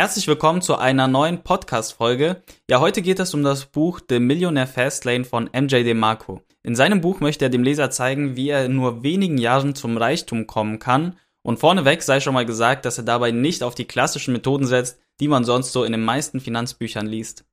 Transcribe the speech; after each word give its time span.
Herzlich 0.00 0.26
willkommen 0.28 0.62
zu 0.62 0.76
einer 0.76 1.08
neuen 1.08 1.42
Podcast-Folge. 1.42 2.42
Ja, 2.70 2.80
heute 2.80 3.02
geht 3.02 3.20
es 3.20 3.34
um 3.34 3.42
das 3.42 3.66
Buch 3.66 4.00
The 4.08 4.18
Millionaire 4.18 4.66
Fastlane 4.66 5.26
von 5.26 5.50
MJ 5.52 5.82
DeMarco. 5.82 6.40
In 6.62 6.74
seinem 6.74 7.02
Buch 7.02 7.20
möchte 7.20 7.44
er 7.44 7.50
dem 7.50 7.62
Leser 7.62 7.90
zeigen, 7.90 8.34
wie 8.34 8.48
er 8.48 8.64
in 8.64 8.76
nur 8.76 9.02
wenigen 9.02 9.36
Jahren 9.36 9.74
zum 9.74 9.98
Reichtum 9.98 10.46
kommen 10.46 10.78
kann. 10.78 11.18
Und 11.42 11.58
vorneweg 11.58 12.02
sei 12.02 12.20
schon 12.20 12.32
mal 12.32 12.46
gesagt, 12.46 12.86
dass 12.86 12.96
er 12.96 13.04
dabei 13.04 13.30
nicht 13.30 13.62
auf 13.62 13.74
die 13.74 13.84
klassischen 13.84 14.32
Methoden 14.32 14.64
setzt, 14.64 14.98
die 15.20 15.28
man 15.28 15.44
sonst 15.44 15.70
so 15.72 15.84
in 15.84 15.92
den 15.92 16.02
meisten 16.02 16.40
Finanzbüchern 16.40 17.06
liest. 17.06 17.44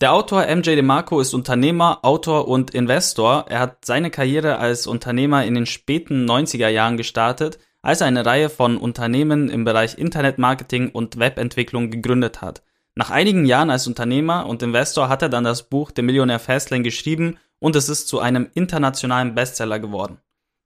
Der 0.00 0.12
Autor 0.12 0.46
MJ 0.46 0.76
DeMarco 0.76 1.18
ist 1.20 1.34
Unternehmer, 1.34 2.04
Autor 2.04 2.46
und 2.46 2.72
Investor. 2.72 3.46
Er 3.48 3.58
hat 3.58 3.84
seine 3.84 4.12
Karriere 4.12 4.58
als 4.58 4.86
Unternehmer 4.86 5.44
in 5.44 5.56
den 5.56 5.66
späten 5.66 6.24
90er 6.24 6.68
Jahren 6.68 6.96
gestartet, 6.96 7.58
als 7.82 8.00
er 8.00 8.06
eine 8.06 8.24
Reihe 8.24 8.48
von 8.48 8.76
Unternehmen 8.76 9.48
im 9.48 9.64
Bereich 9.64 9.98
Internetmarketing 9.98 10.90
und 10.90 11.18
Webentwicklung 11.18 11.90
gegründet 11.90 12.42
hat. 12.42 12.62
Nach 12.94 13.10
einigen 13.10 13.44
Jahren 13.44 13.70
als 13.70 13.88
Unternehmer 13.88 14.46
und 14.46 14.62
Investor 14.62 15.08
hat 15.08 15.22
er 15.22 15.30
dann 15.30 15.42
das 15.42 15.68
Buch 15.68 15.90
The 15.94 16.02
Millionaire 16.02 16.38
Fastlane 16.38 16.84
geschrieben 16.84 17.36
und 17.58 17.74
es 17.74 17.88
ist 17.88 18.06
zu 18.06 18.20
einem 18.20 18.48
internationalen 18.54 19.34
Bestseller 19.34 19.80
geworden. 19.80 20.18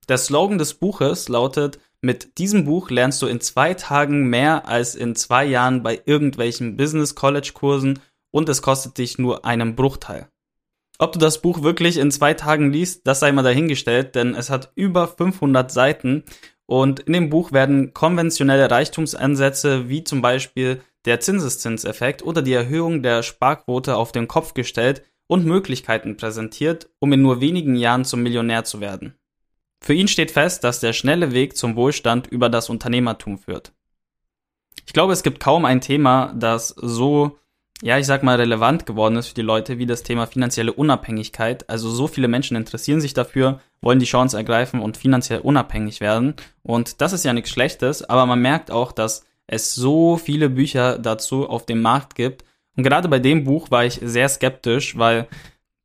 Der 0.09 0.19
Slogan 0.19 0.59
des 0.59 0.75
Buches 0.75 1.27
lautet, 1.27 1.79
mit 2.01 2.37
diesem 2.37 2.65
Buch 2.65 2.91
lernst 2.91 3.19
du 3.23 3.25
in 3.25 3.41
zwei 3.41 3.73
Tagen 3.73 4.27
mehr 4.29 4.67
als 4.67 4.93
in 4.93 5.15
zwei 5.15 5.45
Jahren 5.45 5.81
bei 5.81 6.01
irgendwelchen 6.05 6.77
Business 6.77 7.15
College 7.15 7.51
Kursen 7.55 7.99
und 8.33 8.49
es 8.49 8.61
kostet 8.61 8.97
dich 8.97 9.19
nur 9.19 9.45
einen 9.45 9.75
Bruchteil. 9.75 10.27
Ob 10.97 11.11
du 11.13 11.19
das 11.19 11.41
Buch 11.41 11.61
wirklich 11.61 11.97
in 11.97 12.11
zwei 12.11 12.33
Tagen 12.33 12.71
liest, 12.71 13.07
das 13.07 13.19
sei 13.19 13.31
mal 13.31 13.43
dahingestellt, 13.43 14.15
denn 14.15 14.35
es 14.35 14.49
hat 14.49 14.71
über 14.75 15.07
500 15.07 15.71
Seiten 15.71 16.23
und 16.65 17.01
in 17.01 17.13
dem 17.13 17.29
Buch 17.29 17.51
werden 17.51 17.93
konventionelle 17.93 18.69
Reichtumsansätze 18.69 19.89
wie 19.89 20.03
zum 20.03 20.21
Beispiel 20.21 20.81
der 21.05 21.19
Zinseszinseffekt 21.19 22.23
oder 22.23 22.41
die 22.41 22.53
Erhöhung 22.53 23.03
der 23.03 23.23
Sparquote 23.23 23.95
auf 23.95 24.11
den 24.11 24.27
Kopf 24.27 24.53
gestellt 24.53 25.03
und 25.27 25.45
Möglichkeiten 25.45 26.17
präsentiert, 26.17 26.89
um 26.99 27.13
in 27.13 27.21
nur 27.21 27.41
wenigen 27.41 27.75
Jahren 27.75 28.05
zum 28.05 28.23
Millionär 28.23 28.63
zu 28.63 28.81
werden. 28.81 29.15
Für 29.81 29.93
ihn 29.93 30.07
steht 30.07 30.31
fest, 30.31 30.63
dass 30.63 30.79
der 30.79 30.93
schnelle 30.93 31.33
Weg 31.33 31.57
zum 31.57 31.75
Wohlstand 31.75 32.27
über 32.27 32.49
das 32.49 32.69
Unternehmertum 32.69 33.37
führt. 33.37 33.73
Ich 34.85 34.93
glaube, 34.93 35.13
es 35.13 35.23
gibt 35.23 35.39
kaum 35.39 35.65
ein 35.65 35.81
Thema, 35.81 36.33
das 36.37 36.69
so 36.69 37.37
ja, 37.83 37.97
ich 37.97 38.05
sag 38.05 38.23
mal, 38.23 38.37
relevant 38.37 38.85
geworden 38.85 39.17
ist 39.17 39.27
für 39.27 39.33
die 39.33 39.41
Leute 39.41 39.77
wie 39.77 39.85
das 39.85 40.03
Thema 40.03 40.25
finanzielle 40.25 40.71
Unabhängigkeit. 40.71 41.69
Also 41.69 41.89
so 41.89 42.07
viele 42.07 42.29
Menschen 42.29 42.55
interessieren 42.55 43.01
sich 43.01 43.13
dafür, 43.13 43.59
wollen 43.81 43.99
die 43.99 44.05
Chance 44.05 44.37
ergreifen 44.37 44.79
und 44.79 44.95
finanziell 44.95 45.41
unabhängig 45.41 45.99
werden. 45.99 46.35
Und 46.61 47.01
das 47.01 47.11
ist 47.11 47.25
ja 47.25 47.33
nichts 47.33 47.49
Schlechtes, 47.49 48.01
aber 48.01 48.25
man 48.25 48.41
merkt 48.41 48.71
auch, 48.71 48.93
dass 48.93 49.25
es 49.47 49.75
so 49.75 50.15
viele 50.15 50.49
Bücher 50.49 50.97
dazu 50.97 51.49
auf 51.49 51.65
dem 51.65 51.81
Markt 51.81 52.15
gibt. 52.15 52.45
Und 52.77 52.83
gerade 52.83 53.09
bei 53.09 53.19
dem 53.19 53.43
Buch 53.43 53.69
war 53.69 53.83
ich 53.83 53.99
sehr 54.01 54.29
skeptisch, 54.29 54.97
weil 54.97 55.27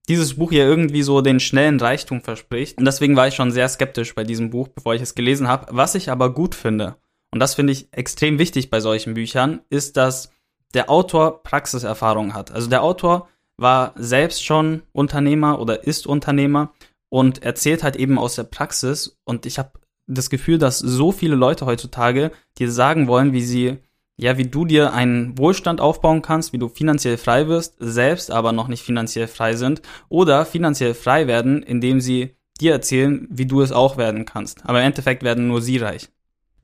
dieses 0.09 0.37
Buch 0.37 0.53
ja 0.53 0.65
irgendwie 0.65 1.03
so 1.03 1.21
den 1.21 1.41
schnellen 1.41 1.81
Reichtum 1.81 2.21
verspricht. 2.21 2.79
Und 2.79 2.85
deswegen 2.85 3.17
war 3.17 3.27
ich 3.27 3.35
schon 3.35 3.51
sehr 3.51 3.69
skeptisch 3.69 4.15
bei 4.15 4.23
diesem 4.23 4.51
Buch, 4.51 4.69
bevor 4.69 4.95
ich 4.95 5.03
es 5.03 5.17
gelesen 5.17 5.49
habe. 5.49 5.67
Was 5.71 5.97
ich 5.97 6.13
aber 6.13 6.33
gut 6.33 6.55
finde, 6.55 6.95
und 7.33 7.41
das 7.41 7.57
finde 7.57 7.73
ich 7.73 7.89
extrem 7.93 8.39
wichtig 8.39 8.71
bei 8.71 8.79
solchen 8.79 9.15
Büchern, 9.15 9.63
ist, 9.69 9.97
dass 9.97 10.31
der 10.75 10.91
Autor 10.91 11.43
Praxiserfahrung 11.43 12.35
hat. 12.35 12.51
Also 12.51 12.69
der 12.69 12.83
Autor 12.83 13.29
war 13.57 13.93
selbst 13.97 14.45
schon 14.45 14.83
Unternehmer 14.93 15.61
oder 15.61 15.85
ist 15.85 16.07
Unternehmer 16.07 16.73
und 17.09 17.43
erzählt 17.43 17.83
halt 17.83 17.97
eben 17.97 18.19
aus 18.19 18.37
der 18.37 18.45
Praxis. 18.45 19.19
Und 19.25 19.47
ich 19.47 19.59
habe 19.59 19.73
das 20.07 20.31
Gefühl, 20.31 20.59
dass 20.59 20.79
so 20.79 21.13
viele 21.13 21.37
Leute 21.37 21.67
heutzutage 21.67 22.31
dir 22.59 22.71
sagen 22.71 23.09
wollen, 23.09 23.33
wie 23.33 23.43
sie, 23.43 23.79
ja, 24.17 24.39
wie 24.39 24.49
du 24.49 24.65
dir 24.65 24.93
einen 24.93 25.37
Wohlstand 25.39 25.81
aufbauen 25.81 26.23
kannst, 26.23 26.53
wie 26.53 26.59
du 26.59 26.69
finanziell 26.69 27.19
frei 27.19 27.49
wirst, 27.49 27.77
selbst 27.79 28.31
aber 28.31 28.53
noch 28.53 28.69
nicht 28.69 28.83
finanziell 28.83 29.29
frei 29.29 29.55
sind 29.55 29.83
oder 30.09 30.45
finanziell 30.45 30.95
frei 30.95 31.27
werden, 31.27 31.63
indem 31.63 32.01
sie 32.01 32.37
dir 32.61 32.73
erzählen, 32.73 33.29
wie 33.31 33.47
du 33.47 33.61
es 33.61 33.73
auch 33.73 33.97
werden 33.97 34.25
kannst. 34.25 34.65
Aber 34.65 34.81
im 34.81 34.87
Endeffekt 34.87 35.23
werden 35.23 35.49
nur 35.49 35.63
sie 35.63 35.79
reich. 35.79 36.09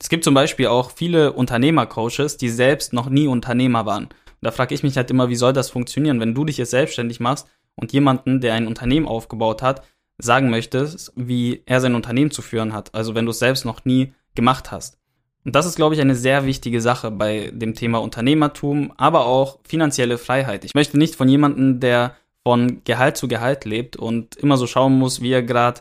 Es 0.04 0.10
gibt 0.10 0.24
zum 0.24 0.34
Beispiel 0.34 0.66
auch 0.66 0.90
viele 0.90 1.32
Unternehmercoaches, 1.32 2.36
die 2.36 2.50
selbst 2.50 2.92
noch 2.92 3.08
nie 3.08 3.26
Unternehmer 3.26 3.86
waren. 3.86 4.04
Und 4.04 4.42
da 4.42 4.50
frage 4.50 4.74
ich 4.74 4.82
mich 4.82 4.98
halt 4.98 5.10
immer, 5.10 5.30
wie 5.30 5.34
soll 5.34 5.54
das 5.54 5.70
funktionieren, 5.70 6.20
wenn 6.20 6.34
du 6.34 6.44
dich 6.44 6.58
jetzt 6.58 6.72
selbstständig 6.72 7.20
machst 7.20 7.48
und 7.74 7.94
jemanden, 7.94 8.42
der 8.42 8.52
ein 8.52 8.66
Unternehmen 8.66 9.08
aufgebaut 9.08 9.62
hat, 9.62 9.82
sagen 10.18 10.50
möchtest, 10.50 11.10
wie 11.16 11.62
er 11.64 11.80
sein 11.80 11.94
Unternehmen 11.94 12.30
zu 12.30 12.42
führen 12.42 12.74
hat. 12.74 12.94
Also 12.94 13.14
wenn 13.14 13.24
du 13.24 13.30
es 13.30 13.38
selbst 13.38 13.64
noch 13.64 13.86
nie 13.86 14.12
gemacht 14.34 14.70
hast. 14.70 14.98
Und 15.42 15.56
das 15.56 15.64
ist, 15.64 15.76
glaube 15.76 15.94
ich, 15.94 16.02
eine 16.02 16.16
sehr 16.16 16.44
wichtige 16.44 16.82
Sache 16.82 17.10
bei 17.10 17.50
dem 17.54 17.72
Thema 17.72 18.02
Unternehmertum, 18.02 18.92
aber 18.98 19.24
auch 19.24 19.60
finanzielle 19.66 20.18
Freiheit. 20.18 20.66
Ich 20.66 20.74
möchte 20.74 20.98
nicht 20.98 21.16
von 21.16 21.30
jemandem, 21.30 21.80
der 21.80 22.14
von 22.42 22.82
Gehalt 22.84 23.16
zu 23.16 23.26
Gehalt 23.26 23.64
lebt 23.64 23.96
und 23.96 24.36
immer 24.36 24.58
so 24.58 24.66
schauen 24.66 24.98
muss, 24.98 25.22
wie 25.22 25.32
er 25.32 25.42
gerade, 25.42 25.80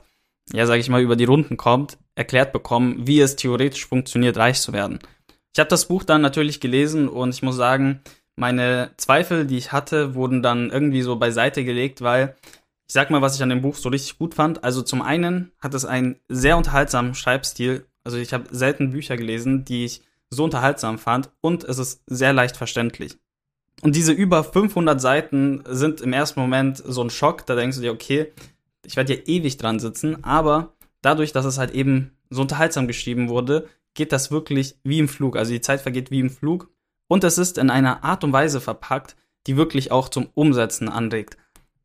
ja, 0.53 0.65
sage 0.65 0.79
ich 0.79 0.87
mal, 0.87 1.01
über 1.01 1.17
die 1.17 1.25
Runden 1.25 1.57
kommt, 1.57 1.97
erklärt 2.15 2.53
bekommen, 2.53 3.07
wie 3.07 3.19
es 3.19 3.35
theoretisch 3.35 3.85
funktioniert, 3.85 4.37
reich 4.37 4.61
zu 4.61 4.73
werden. 4.73 4.99
Ich 5.53 5.59
habe 5.59 5.69
das 5.69 5.87
Buch 5.87 6.03
dann 6.03 6.21
natürlich 6.21 6.59
gelesen 6.59 7.07
und 7.07 7.33
ich 7.33 7.43
muss 7.43 7.55
sagen, 7.55 8.01
meine 8.35 8.91
Zweifel, 8.97 9.45
die 9.45 9.57
ich 9.57 9.71
hatte, 9.71 10.15
wurden 10.15 10.41
dann 10.41 10.71
irgendwie 10.71 11.03
so 11.03 11.15
beiseite 11.17 11.63
gelegt, 11.63 12.01
weil 12.01 12.35
ich 12.87 12.93
sag 12.93 13.09
mal, 13.09 13.21
was 13.21 13.35
ich 13.35 13.43
an 13.43 13.49
dem 13.49 13.61
Buch 13.61 13.75
so 13.75 13.89
richtig 13.89 14.17
gut 14.17 14.33
fand. 14.33 14.63
Also 14.63 14.81
zum 14.81 15.01
einen 15.01 15.51
hat 15.59 15.73
es 15.73 15.85
einen 15.85 16.19
sehr 16.27 16.57
unterhaltsamen 16.57 17.15
Schreibstil. 17.15 17.85
Also 18.03 18.17
ich 18.17 18.33
habe 18.33 18.45
selten 18.51 18.91
Bücher 18.91 19.15
gelesen, 19.15 19.65
die 19.65 19.85
ich 19.85 20.01
so 20.29 20.43
unterhaltsam 20.43 20.97
fand 20.97 21.29
und 21.41 21.63
es 21.63 21.77
ist 21.77 22.01
sehr 22.07 22.33
leicht 22.33 22.57
verständlich. 22.57 23.17
Und 23.81 23.95
diese 23.95 24.11
über 24.11 24.43
500 24.43 24.99
Seiten 24.99 25.63
sind 25.67 26.01
im 26.01 26.13
ersten 26.13 26.39
Moment 26.39 26.81
so 26.85 27.03
ein 27.03 27.09
Schock. 27.09 27.45
Da 27.45 27.55
denkst 27.55 27.77
du 27.77 27.83
dir, 27.83 27.91
okay, 27.91 28.31
ich 28.85 28.95
werde 28.95 29.13
hier 29.13 29.27
ewig 29.27 29.57
dran 29.57 29.79
sitzen, 29.79 30.23
aber 30.23 30.73
dadurch, 31.03 31.31
dass 31.31 31.45
es 31.45 31.59
halt 31.59 31.71
eben 31.71 32.17
so 32.31 32.41
unterhaltsam 32.41 32.87
geschrieben 32.87 33.29
wurde, 33.29 33.67
geht 33.93 34.11
das 34.11 34.31
wirklich 34.31 34.79
wie 34.83 34.97
im 34.97 35.07
Flug. 35.07 35.37
Also 35.37 35.51
die 35.51 35.61
Zeit 35.61 35.81
vergeht 35.81 36.09
wie 36.09 36.19
im 36.19 36.31
Flug. 36.31 36.71
Und 37.07 37.23
es 37.23 37.37
ist 37.37 37.59
in 37.59 37.69
einer 37.69 38.03
Art 38.03 38.23
und 38.23 38.33
Weise 38.33 38.59
verpackt, 38.59 39.15
die 39.45 39.55
wirklich 39.55 39.91
auch 39.91 40.09
zum 40.09 40.29
Umsetzen 40.33 40.89
anregt. 40.89 41.37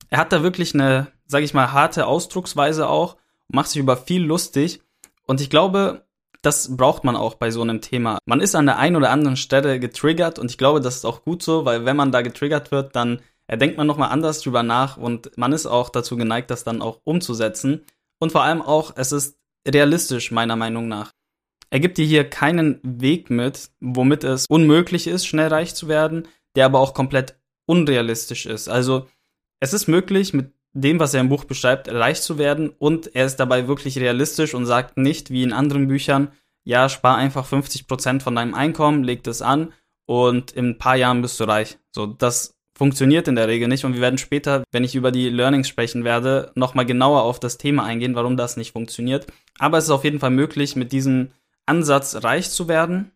Er 0.09 0.19
hat 0.19 0.33
da 0.33 0.43
wirklich 0.43 0.73
eine, 0.73 1.09
sag 1.27 1.43
ich 1.43 1.53
mal, 1.53 1.73
harte 1.73 2.07
Ausdrucksweise 2.07 2.89
auch, 2.89 3.17
macht 3.49 3.69
sich 3.69 3.81
über 3.81 3.97
viel 3.97 4.23
lustig. 4.23 4.81
Und 5.27 5.41
ich 5.41 5.51
glaube, 5.51 6.07
das 6.41 6.77
braucht 6.77 7.05
man 7.05 7.17
auch 7.17 7.35
bei 7.35 7.51
so 7.51 7.61
einem 7.63 7.81
Thema. 7.81 8.19
Man 8.25 8.41
ist 8.41 8.55
an 8.55 8.67
der 8.67 8.79
einen 8.79 8.97
oder 8.97 9.11
anderen 9.11 9.37
Stelle 9.37 9.81
getriggert 9.81 10.39
und 10.39 10.51
ich 10.51 10.57
glaube, 10.57 10.81
das 10.81 10.97
ist 10.97 11.05
auch 11.05 11.25
gut 11.25 11.43
so, 11.43 11.65
weil 11.65 11.85
wenn 11.85 11.97
man 11.97 12.13
da 12.13 12.23
getriggert 12.23 12.71
wird, 12.71 12.95
dann 12.95 13.21
denkt 13.51 13.77
man 13.77 13.87
nochmal 13.87 14.11
anders 14.11 14.41
drüber 14.41 14.63
nach 14.63 14.97
und 14.97 15.37
man 15.37 15.53
ist 15.53 15.67
auch 15.67 15.89
dazu 15.89 16.17
geneigt, 16.17 16.51
das 16.51 16.65
dann 16.65 16.81
auch 16.81 17.01
umzusetzen. 17.05 17.85
Und 18.19 18.33
vor 18.33 18.43
allem 18.43 18.63
auch, 18.63 18.93
es 18.97 19.13
ist 19.13 19.39
realistisch, 19.67 20.31
meiner 20.31 20.57
Meinung 20.57 20.89
nach. 20.89 21.13
Er 21.71 21.81
gibt 21.81 21.99
dir 21.99 22.07
hier 22.07 22.29
keinen 22.29 22.81
Weg 22.83 23.31
mit, 23.31 23.71
womit 23.81 24.25
es 24.25 24.47
unmöglich 24.47 25.07
ist, 25.07 25.27
schnell 25.27 25.49
reich 25.49 25.75
zu 25.75 25.89
werden, 25.89 26.27
der 26.57 26.67
aber 26.67 26.81
auch 26.81 26.95
komplett 26.95 27.39
unrealistisch 27.67 28.47
ist. 28.47 28.69
Also 28.69 29.07
es 29.61 29.73
ist 29.73 29.87
möglich, 29.87 30.33
mit 30.33 30.53
dem, 30.73 31.01
was 31.01 31.15
er 31.15 31.21
im 31.21 31.29
Buch 31.29 31.45
beschreibt, 31.45 31.89
reich 31.89 32.23
zu 32.23 32.39
werden 32.39 32.71
und 32.71 33.15
er 33.15 33.27
ist 33.27 33.37
dabei 33.37 33.69
wirklich 33.69 33.99
realistisch 33.99 34.55
und 34.55 34.67
sagt 34.67 34.97
nicht, 34.97 35.31
wie 35.31 35.43
in 35.43 35.53
anderen 35.53 35.89
Büchern, 35.89 36.33
ja, 36.65 36.89
spar 36.89 37.17
einfach 37.17 37.47
50% 37.51 38.21
von 38.21 38.35
deinem 38.35 38.55
Einkommen, 38.55 39.05
leg 39.05 39.23
das 39.23 39.43
an 39.43 39.73
und 40.07 40.53
in 40.53 40.71
ein 40.71 40.79
paar 40.79 40.97
Jahren 40.97 41.23
bist 41.23 41.41
du 41.41 41.45
reich. 41.45 41.79
So, 41.93 42.07
das 42.07 42.58
funktioniert 42.79 43.27
in 43.27 43.35
der 43.35 43.49
Regel 43.49 43.67
nicht 43.67 43.85
und 43.85 43.95
wir 43.95 44.01
werden 44.01 44.19
später, 44.19 44.63
wenn 44.71 44.85
ich 44.85 44.95
über 44.95 45.11
die 45.11 45.29
Learnings 45.29 45.69
sprechen 45.69 46.05
werde, 46.05 46.53
nochmal 46.55 46.87
genauer 46.87 47.23
auf 47.23 47.41
das 47.41 47.59
Thema 47.59 47.83
eingehen, 47.83 48.15
warum 48.15 48.37
das 48.37 48.57
nicht 48.57 48.73
funktioniert. 48.73 49.27
Aber 49.59 49.79
es 49.79 49.85
ist 49.85 49.91
auf 49.91 50.05
jeden 50.05 50.21
Fall 50.21 50.31
möglich, 50.31 50.77
mit 50.77 50.93
diesem 50.93 51.33
Ansatz 51.67 52.23
reich 52.23 52.51
zu 52.51 52.69
werden 52.69 53.11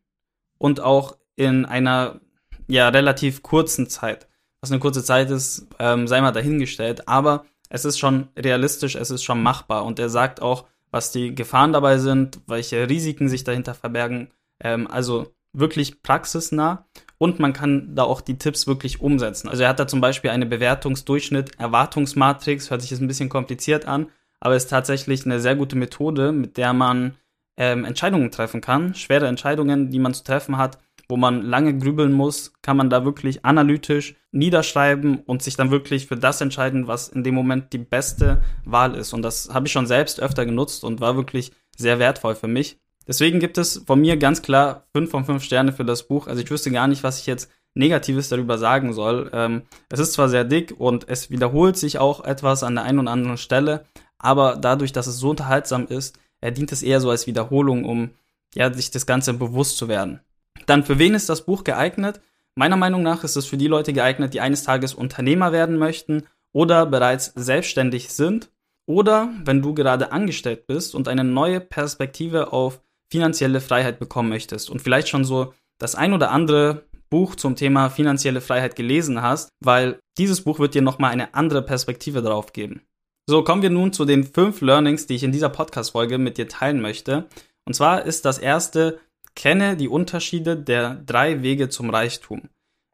und 0.58 0.80
auch 0.80 1.16
in 1.36 1.64
einer 1.64 2.20
ja 2.66 2.88
relativ 2.88 3.42
kurzen 3.42 3.88
Zeit. 3.88 4.26
Was 4.60 4.72
eine 4.72 4.80
kurze 4.80 5.04
Zeit 5.04 5.30
ist, 5.30 5.68
ähm, 5.78 6.08
sei 6.08 6.20
mal 6.20 6.32
dahingestellt, 6.32 7.06
aber 7.06 7.44
es 7.68 7.84
ist 7.84 7.98
schon 7.98 8.28
realistisch, 8.36 8.96
es 8.96 9.10
ist 9.10 9.22
schon 9.22 9.42
machbar 9.42 9.84
und 9.84 10.00
er 10.00 10.08
sagt 10.08 10.42
auch, 10.42 10.66
was 10.90 11.12
die 11.12 11.34
Gefahren 11.34 11.72
dabei 11.72 11.98
sind, 11.98 12.40
welche 12.46 12.88
Risiken 12.88 13.28
sich 13.28 13.44
dahinter 13.44 13.74
verbergen. 13.74 14.30
Ähm, 14.60 14.88
also 14.88 15.32
wirklich 15.52 16.02
praxisnah 16.02 16.86
und 17.22 17.38
man 17.38 17.52
kann 17.52 17.94
da 17.94 18.02
auch 18.02 18.20
die 18.20 18.36
Tipps 18.36 18.66
wirklich 18.66 19.00
umsetzen. 19.00 19.48
Also 19.48 19.62
er 19.62 19.68
hat 19.68 19.78
da 19.78 19.86
zum 19.86 20.00
Beispiel 20.00 20.30
eine 20.30 20.44
Bewertungsdurchschnitt, 20.44 21.52
Erwartungsmatrix, 21.56 22.68
hört 22.68 22.82
sich 22.82 22.90
jetzt 22.90 23.00
ein 23.00 23.06
bisschen 23.06 23.28
kompliziert 23.28 23.86
an, 23.86 24.08
aber 24.40 24.56
ist 24.56 24.70
tatsächlich 24.70 25.24
eine 25.24 25.38
sehr 25.38 25.54
gute 25.54 25.76
Methode, 25.76 26.32
mit 26.32 26.56
der 26.56 26.72
man 26.72 27.14
ähm, 27.56 27.84
Entscheidungen 27.84 28.32
treffen 28.32 28.60
kann. 28.60 28.96
Schwere 28.96 29.28
Entscheidungen, 29.28 29.92
die 29.92 30.00
man 30.00 30.14
zu 30.14 30.24
treffen 30.24 30.56
hat, 30.56 30.80
wo 31.08 31.16
man 31.16 31.42
lange 31.42 31.78
grübeln 31.78 32.12
muss, 32.12 32.54
kann 32.60 32.76
man 32.76 32.90
da 32.90 33.04
wirklich 33.04 33.44
analytisch 33.44 34.16
niederschreiben 34.32 35.18
und 35.18 35.44
sich 35.44 35.54
dann 35.54 35.70
wirklich 35.70 36.08
für 36.08 36.16
das 36.16 36.40
entscheiden, 36.40 36.88
was 36.88 37.06
in 37.06 37.22
dem 37.22 37.36
Moment 37.36 37.72
die 37.72 37.78
beste 37.78 38.42
Wahl 38.64 38.96
ist. 38.96 39.12
Und 39.12 39.22
das 39.22 39.48
habe 39.54 39.68
ich 39.68 39.72
schon 39.72 39.86
selbst 39.86 40.18
öfter 40.18 40.44
genutzt 40.44 40.82
und 40.82 41.00
war 41.00 41.14
wirklich 41.14 41.52
sehr 41.76 42.00
wertvoll 42.00 42.34
für 42.34 42.48
mich. 42.48 42.80
Deswegen 43.06 43.40
gibt 43.40 43.58
es 43.58 43.82
von 43.86 44.00
mir 44.00 44.16
ganz 44.16 44.42
klar 44.42 44.86
5 44.92 45.10
von 45.10 45.24
5 45.24 45.42
Sterne 45.42 45.72
für 45.72 45.84
das 45.84 46.06
Buch. 46.06 46.26
Also 46.26 46.42
ich 46.42 46.50
wüsste 46.50 46.70
gar 46.70 46.86
nicht, 46.86 47.02
was 47.02 47.18
ich 47.18 47.26
jetzt 47.26 47.50
Negatives 47.74 48.28
darüber 48.28 48.58
sagen 48.58 48.92
soll. 48.92 49.30
Ähm, 49.32 49.62
es 49.88 49.98
ist 49.98 50.12
zwar 50.12 50.28
sehr 50.28 50.44
dick 50.44 50.74
und 50.78 51.08
es 51.08 51.30
wiederholt 51.30 51.76
sich 51.76 51.98
auch 51.98 52.24
etwas 52.24 52.62
an 52.62 52.74
der 52.74 52.84
einen 52.84 53.00
oder 53.00 53.10
anderen 53.10 53.38
Stelle, 53.38 53.84
aber 54.18 54.56
dadurch, 54.56 54.92
dass 54.92 55.06
es 55.06 55.18
so 55.18 55.30
unterhaltsam 55.30 55.86
ist, 55.86 56.18
er 56.40 56.50
dient 56.50 56.72
es 56.72 56.82
eher 56.82 57.00
so 57.00 57.10
als 57.10 57.26
Wiederholung, 57.26 57.84
um 57.84 58.10
ja, 58.54 58.72
sich 58.72 58.90
das 58.90 59.06
Ganze 59.06 59.32
bewusst 59.34 59.78
zu 59.78 59.88
werden. 59.88 60.20
Dann, 60.66 60.84
für 60.84 60.98
wen 60.98 61.14
ist 61.14 61.28
das 61.28 61.46
Buch 61.46 61.64
geeignet? 61.64 62.20
Meiner 62.54 62.76
Meinung 62.76 63.02
nach 63.02 63.24
ist 63.24 63.36
es 63.36 63.46
für 63.46 63.56
die 63.56 63.68
Leute 63.68 63.92
geeignet, 63.92 64.34
die 64.34 64.40
eines 64.40 64.64
Tages 64.64 64.92
Unternehmer 64.92 65.52
werden 65.52 65.78
möchten 65.78 66.24
oder 66.52 66.84
bereits 66.84 67.32
selbstständig 67.34 68.12
sind 68.12 68.50
oder 68.86 69.30
wenn 69.44 69.62
du 69.62 69.74
gerade 69.74 70.12
angestellt 70.12 70.66
bist 70.66 70.94
und 70.94 71.08
eine 71.08 71.24
neue 71.24 71.60
Perspektive 71.60 72.52
auf 72.52 72.82
finanzielle 73.12 73.60
Freiheit 73.60 73.98
bekommen 73.98 74.30
möchtest 74.30 74.70
und 74.70 74.80
vielleicht 74.80 75.10
schon 75.10 75.26
so 75.26 75.52
das 75.78 75.94
ein 75.94 76.14
oder 76.14 76.30
andere 76.30 76.86
Buch 77.10 77.34
zum 77.34 77.56
Thema 77.56 77.90
finanzielle 77.90 78.40
Freiheit 78.40 78.74
gelesen 78.74 79.20
hast, 79.20 79.50
weil 79.60 80.00
dieses 80.16 80.40
Buch 80.40 80.58
wird 80.58 80.74
dir 80.74 80.80
nochmal 80.80 81.12
eine 81.12 81.34
andere 81.34 81.60
Perspektive 81.60 82.22
darauf 82.22 82.54
geben. 82.54 82.80
So, 83.28 83.44
kommen 83.44 83.60
wir 83.60 83.68
nun 83.68 83.92
zu 83.92 84.06
den 84.06 84.24
fünf 84.24 84.62
Learnings, 84.62 85.06
die 85.06 85.16
ich 85.16 85.24
in 85.24 85.30
dieser 85.30 85.50
Podcast-Folge 85.50 86.16
mit 86.16 86.38
dir 86.38 86.48
teilen 86.48 86.80
möchte. 86.80 87.28
Und 87.66 87.74
zwar 87.74 88.06
ist 88.06 88.24
das 88.24 88.38
erste, 88.38 88.98
kenne 89.34 89.76
die 89.76 89.88
Unterschiede 89.88 90.56
der 90.56 90.94
drei 90.94 91.42
Wege 91.42 91.68
zum 91.68 91.90
Reichtum. 91.90 92.48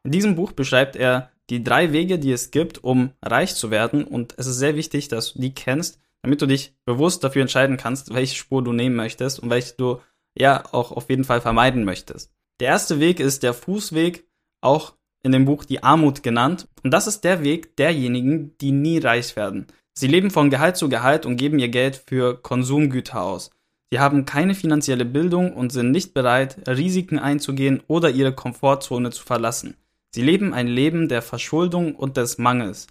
In 0.05 0.11
diesem 0.11 0.35
Buch 0.35 0.50
beschreibt 0.50 0.97
er 0.97 1.31
die 1.49 1.62
drei 1.62 1.93
Wege, 1.93 2.19
die 2.19 2.32
es 2.32 2.50
gibt, 2.50 2.82
um 2.82 3.12
reich 3.25 3.55
zu 3.55 3.70
werden. 3.70 4.03
Und 4.03 4.35
es 4.37 4.49
ist 4.49 4.59
sehr 4.59 4.75
wichtig, 4.75 5.06
dass 5.06 5.35
du 5.35 5.41
die 5.41 5.55
kennst, 5.55 6.00
damit 6.23 6.43
du 6.43 6.47
dich 6.47 6.75
bewusst 6.85 7.25
dafür 7.25 7.43
entscheiden 7.43 7.76
kannst, 7.76 8.15
welche 8.15 8.37
Spur 8.37 8.62
du 8.62 8.73
nehmen 8.73 8.97
möchtest 8.97 9.41
und 9.41 9.50
welche 9.50 9.75
du 9.75 10.00
ja 10.37 10.65
auch 10.73 10.93
auf 10.93 11.09
jeden 11.11 11.25
Fall 11.25 11.41
vermeiden 11.41 11.85
möchtest. 11.85 12.32
Der 12.61 12.69
erste 12.69 13.00
Weg 13.00 13.20
ist 13.20 13.43
der 13.43 13.55
Fußweg, 13.55 14.26
auch 14.61 14.94
in 15.23 15.32
dem 15.32 15.44
Buch 15.44 15.65
die 15.65 15.82
Armut 15.82 16.23
genannt. 16.23 16.69
Und 16.82 16.93
das 16.93 17.06
ist 17.06 17.23
der 17.23 17.43
Weg 17.43 17.76
derjenigen, 17.76 18.56
die 18.59 18.73
nie 18.73 18.99
reich 18.99 19.37
werden. 19.37 19.67
Sie 19.94 20.06
leben 20.06 20.31
von 20.31 20.50
Gehalt 20.50 20.76
zu 20.76 20.88
Gehalt 20.88 21.26
und 21.26 21.37
geben 21.37 21.59
ihr 21.59 21.69
Geld 21.69 21.97
für 21.97 22.41
Konsumgüter 22.41 23.20
aus. 23.20 23.50
Sie 23.91 23.99
haben 23.99 24.26
keine 24.26 24.55
finanzielle 24.55 25.05
Bildung 25.05 25.55
und 25.55 25.73
sind 25.73 25.91
nicht 25.91 26.15
bereit, 26.15 26.69
Risiken 26.69 27.19
einzugehen 27.19 27.82
oder 27.87 28.11
ihre 28.11 28.35
Komfortzone 28.35 29.11
zu 29.11 29.25
verlassen. 29.25 29.76
Sie 30.15 30.23
leben 30.23 30.53
ein 30.55 30.69
Leben 30.69 31.09
der 31.09 31.23
Verschuldung 31.23 31.94
und 31.94 32.17
des 32.17 32.38
Mangels. 32.38 32.87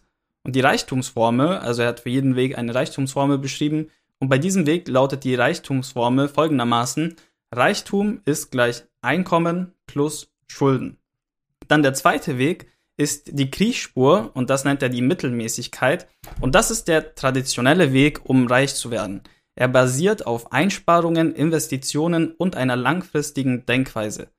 Und 0.48 0.56
die 0.56 0.62
Reichtumsformel, 0.62 1.58
also 1.58 1.82
er 1.82 1.90
hat 1.90 2.00
für 2.00 2.10
jeden 2.10 2.38
Weg 2.38 2.58
eine 2.58 2.74
Reichtumsformel 2.74 3.38
beschrieben, 3.38 3.92
und 4.20 4.30
bei 4.30 4.38
diesem 4.38 4.66
Weg 4.66 4.88
lautet 4.88 5.26
die 5.26 5.36
Reichtumsformel 5.36 6.30
folgendermaßen, 6.30 7.18
Reichtum 7.54 8.22
ist 8.24 8.50
gleich 8.50 8.86
Einkommen 9.02 9.74
plus 9.88 10.32
Schulden. 10.48 11.00
Dann 11.68 11.84
der 11.84 11.94
zweite 11.94 12.38
Weg 12.38 12.68
ist 12.96 13.38
die 13.38 13.52
Kriechspur 13.52 14.32
und 14.36 14.50
das 14.50 14.64
nennt 14.64 14.82
er 14.82 14.88
die 14.88 15.02
Mittelmäßigkeit 15.02 16.08
und 16.40 16.56
das 16.56 16.72
ist 16.72 16.88
der 16.88 17.14
traditionelle 17.14 17.92
Weg, 17.92 18.22
um 18.24 18.48
reich 18.48 18.74
zu 18.74 18.90
werden. 18.90 19.24
Er 19.56 19.68
basiert 19.68 20.26
auf 20.26 20.54
Einsparungen, 20.54 21.36
Investitionen 21.36 22.32
und 22.32 22.56
einer 22.56 22.78
langfristigen 22.78 23.66
Denkweise. 23.66 24.30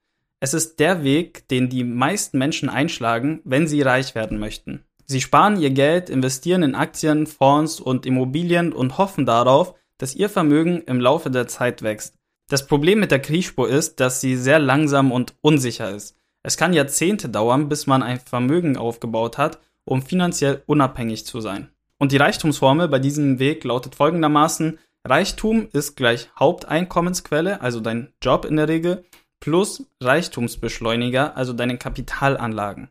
Es 0.41 0.55
ist 0.55 0.81
der 0.81 1.05
Weg, 1.05 1.47
den 1.49 1.69
die 1.69 1.85
meisten 1.85 2.39
Menschen 2.39 2.71
einschlagen, 2.71 3.43
wenn 3.45 3.69
sie 3.69 3.83
reich 3.83 4.15
werden 4.15 4.39
möchten. 4.39 4.85
Sie 5.11 5.23
sparen 5.23 5.59
ihr 5.59 5.71
Geld, 5.71 6.11
investieren 6.11 6.63
in 6.63 6.75
Aktien, 6.75 7.27
Fonds 7.27 7.81
und 7.81 8.05
Immobilien 8.05 8.75
und 8.75 8.99
hoffen 8.99 9.25
darauf, 9.25 9.75
dass 9.97 10.15
ihr 10.15 10.29
Vermögen 10.29 10.83
im 10.83 11.01
Laufe 11.01 11.31
der 11.31 11.49
Zeit 11.49 11.83
wächst. 11.83 12.15
Das 12.51 12.67
Problem 12.67 13.01
mit 13.01 13.11
der 13.11 13.19
Kriechspur 13.19 13.71
ist, 13.71 14.01
dass 14.01 14.21
sie 14.21 14.37
sehr 14.37 14.59
langsam 14.59 15.11
und 15.11 15.35
unsicher 15.41 15.91
ist. 15.91 16.15
Es 16.43 16.59
kann 16.59 16.75
Jahrzehnte 16.75 17.31
dauern, 17.31 17.71
bis 17.71 17.87
man 17.87 18.03
ein 18.03 18.21
Vermögen 18.21 18.77
aufgebaut 18.77 19.39
hat, 19.39 19.59
um 19.85 20.03
finanziell 20.03 20.63
unabhängig 20.67 21.25
zu 21.25 21.41
sein. 21.41 21.71
Und 21.99 22.13
die 22.13 22.19
Reichtumsformel 22.19 22.89
bei 22.89 22.99
diesem 22.99 23.39
Weg 23.39 23.65
lautet 23.65 23.95
folgendermaßen, 23.95 24.79
Reichtum 25.07 25.69
ist 25.73 25.97
gleich 25.97 26.29
Haupteinkommensquelle, 26.39 27.63
also 27.63 27.81
dein 27.81 28.13
Job 28.23 28.45
in 28.45 28.57
der 28.57 28.69
Regel, 28.69 29.05
plus 29.41 29.87
Reichtumsbeschleuniger, 30.03 31.35
also 31.35 31.55
deine 31.55 31.79
Kapitalanlagen. 31.79 32.91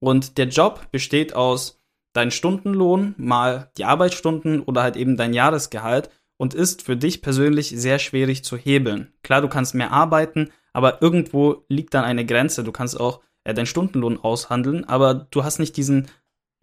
Und 0.00 0.38
der 0.38 0.48
Job 0.48 0.90
besteht 0.90 1.34
aus 1.34 1.80
deinem 2.12 2.30
Stundenlohn 2.30 3.14
mal 3.16 3.70
die 3.76 3.84
Arbeitsstunden 3.84 4.60
oder 4.60 4.82
halt 4.82 4.96
eben 4.96 5.16
dein 5.16 5.34
Jahresgehalt 5.34 6.10
und 6.36 6.54
ist 6.54 6.82
für 6.82 6.96
dich 6.96 7.20
persönlich 7.22 7.68
sehr 7.70 7.98
schwierig 7.98 8.44
zu 8.44 8.56
hebeln. 8.56 9.12
Klar, 9.22 9.40
du 9.40 9.48
kannst 9.48 9.74
mehr 9.74 9.92
arbeiten, 9.92 10.50
aber 10.72 11.02
irgendwo 11.02 11.64
liegt 11.68 11.94
dann 11.94 12.04
eine 12.04 12.24
Grenze. 12.24 12.64
Du 12.64 12.72
kannst 12.72 12.98
auch 12.98 13.20
äh, 13.44 13.54
deinen 13.54 13.66
Stundenlohn 13.66 14.18
aushandeln, 14.18 14.84
aber 14.84 15.14
du 15.14 15.44
hast 15.44 15.58
nicht 15.58 15.76
diesen 15.76 16.08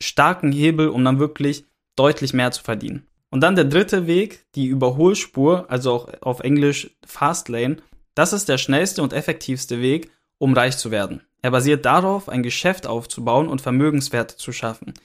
starken 0.01 0.51
Hebel, 0.51 0.89
um 0.89 1.03
dann 1.03 1.19
wirklich 1.19 1.65
deutlich 1.95 2.33
mehr 2.33 2.51
zu 2.51 2.63
verdienen. 2.63 3.07
Und 3.29 3.41
dann 3.41 3.55
der 3.55 3.65
dritte 3.65 4.07
Weg, 4.07 4.45
die 4.55 4.67
Überholspur, 4.67 5.65
also 5.69 5.91
auch 5.91 6.21
auf 6.21 6.39
Englisch 6.39 6.91
Fastlane. 7.05 7.77
Das 8.13 8.33
ist 8.33 8.47
der 8.47 8.57
schnellste 8.57 9.01
und 9.01 9.13
effektivste 9.13 9.81
Weg, 9.81 10.11
um 10.37 10.53
reich 10.53 10.77
zu 10.77 10.91
werden. 10.91 11.21
Er 11.45 11.51
basiert 11.51 11.85
darauf, 11.85 12.27
ein 12.27 12.41
Geschäft 12.41 12.87
aufzubauen 12.87 13.47
und 13.47 13.61
Vermögenswerte 13.61 14.35
zu 14.35 14.51
schaffen. 14.51 14.95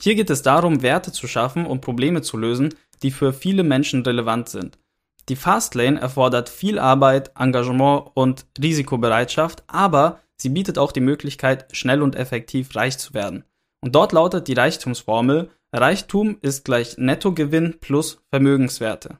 Hier 0.00 0.14
geht 0.14 0.30
es 0.30 0.40
darum, 0.40 0.80
Werte 0.80 1.12
zu 1.12 1.28
schaffen 1.28 1.66
und 1.66 1.82
Probleme 1.82 2.22
zu 2.22 2.38
lösen, 2.38 2.74
die 3.02 3.10
für 3.10 3.34
viele 3.34 3.64
Menschen 3.64 4.02
relevant 4.02 4.48
sind. 4.48 4.78
Die 5.28 5.36
Fastlane 5.36 6.00
erfordert 6.00 6.48
viel 6.48 6.78
Arbeit, 6.78 7.32
Engagement 7.38 8.12
und 8.14 8.46
Risikobereitschaft, 8.58 9.62
aber 9.66 10.20
sie 10.38 10.48
bietet 10.48 10.78
auch 10.78 10.92
die 10.92 11.02
Möglichkeit, 11.02 11.66
schnell 11.76 12.00
und 12.00 12.16
effektiv 12.16 12.74
reich 12.74 12.96
zu 12.96 13.12
werden. 13.12 13.44
Und 13.82 13.94
dort 13.94 14.12
lautet 14.12 14.48
die 14.48 14.54
Reichtumsformel, 14.54 15.50
Reichtum 15.70 16.38
ist 16.40 16.64
gleich 16.64 16.96
Nettogewinn 16.96 17.76
plus 17.78 18.22
Vermögenswerte. 18.30 19.18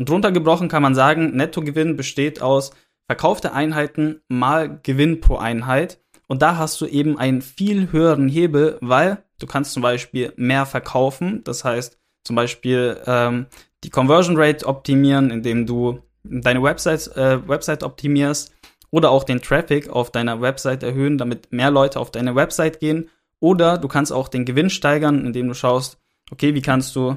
Und 0.00 0.10
runtergebrochen 0.10 0.68
kann 0.68 0.82
man 0.82 0.96
sagen, 0.96 1.36
Nettogewinn 1.36 1.96
besteht 1.96 2.42
aus 2.42 2.72
verkaufte 3.08 3.52
Einheiten 3.52 4.20
mal 4.28 4.80
Gewinn 4.82 5.20
pro 5.20 5.36
Einheit. 5.36 6.00
Und 6.28 6.42
da 6.42 6.56
hast 6.56 6.80
du 6.80 6.86
eben 6.86 7.18
einen 7.18 7.42
viel 7.42 7.90
höheren 7.90 8.28
Hebel, 8.28 8.78
weil 8.80 9.24
du 9.40 9.46
kannst 9.46 9.72
zum 9.72 9.82
Beispiel 9.82 10.32
mehr 10.36 10.66
verkaufen. 10.66 11.42
Das 11.42 11.64
heißt 11.64 11.98
zum 12.22 12.36
Beispiel 12.36 13.00
ähm, 13.06 13.46
die 13.82 13.90
Conversion 13.90 14.36
Rate 14.36 14.66
optimieren, 14.66 15.30
indem 15.30 15.66
du 15.66 16.00
deine 16.22 16.62
Website, 16.62 17.16
äh, 17.16 17.46
Website 17.48 17.82
optimierst 17.82 18.52
oder 18.90 19.10
auch 19.10 19.24
den 19.24 19.40
Traffic 19.40 19.88
auf 19.88 20.10
deiner 20.10 20.40
Website 20.40 20.82
erhöhen, 20.82 21.18
damit 21.18 21.52
mehr 21.52 21.70
Leute 21.70 21.98
auf 21.98 22.10
deine 22.10 22.34
Website 22.34 22.78
gehen. 22.78 23.08
Oder 23.40 23.78
du 23.78 23.88
kannst 23.88 24.12
auch 24.12 24.28
den 24.28 24.44
Gewinn 24.44 24.70
steigern, 24.70 25.24
indem 25.24 25.48
du 25.48 25.54
schaust, 25.54 25.98
okay, 26.30 26.54
wie 26.54 26.62
kannst 26.62 26.94
du 26.96 27.16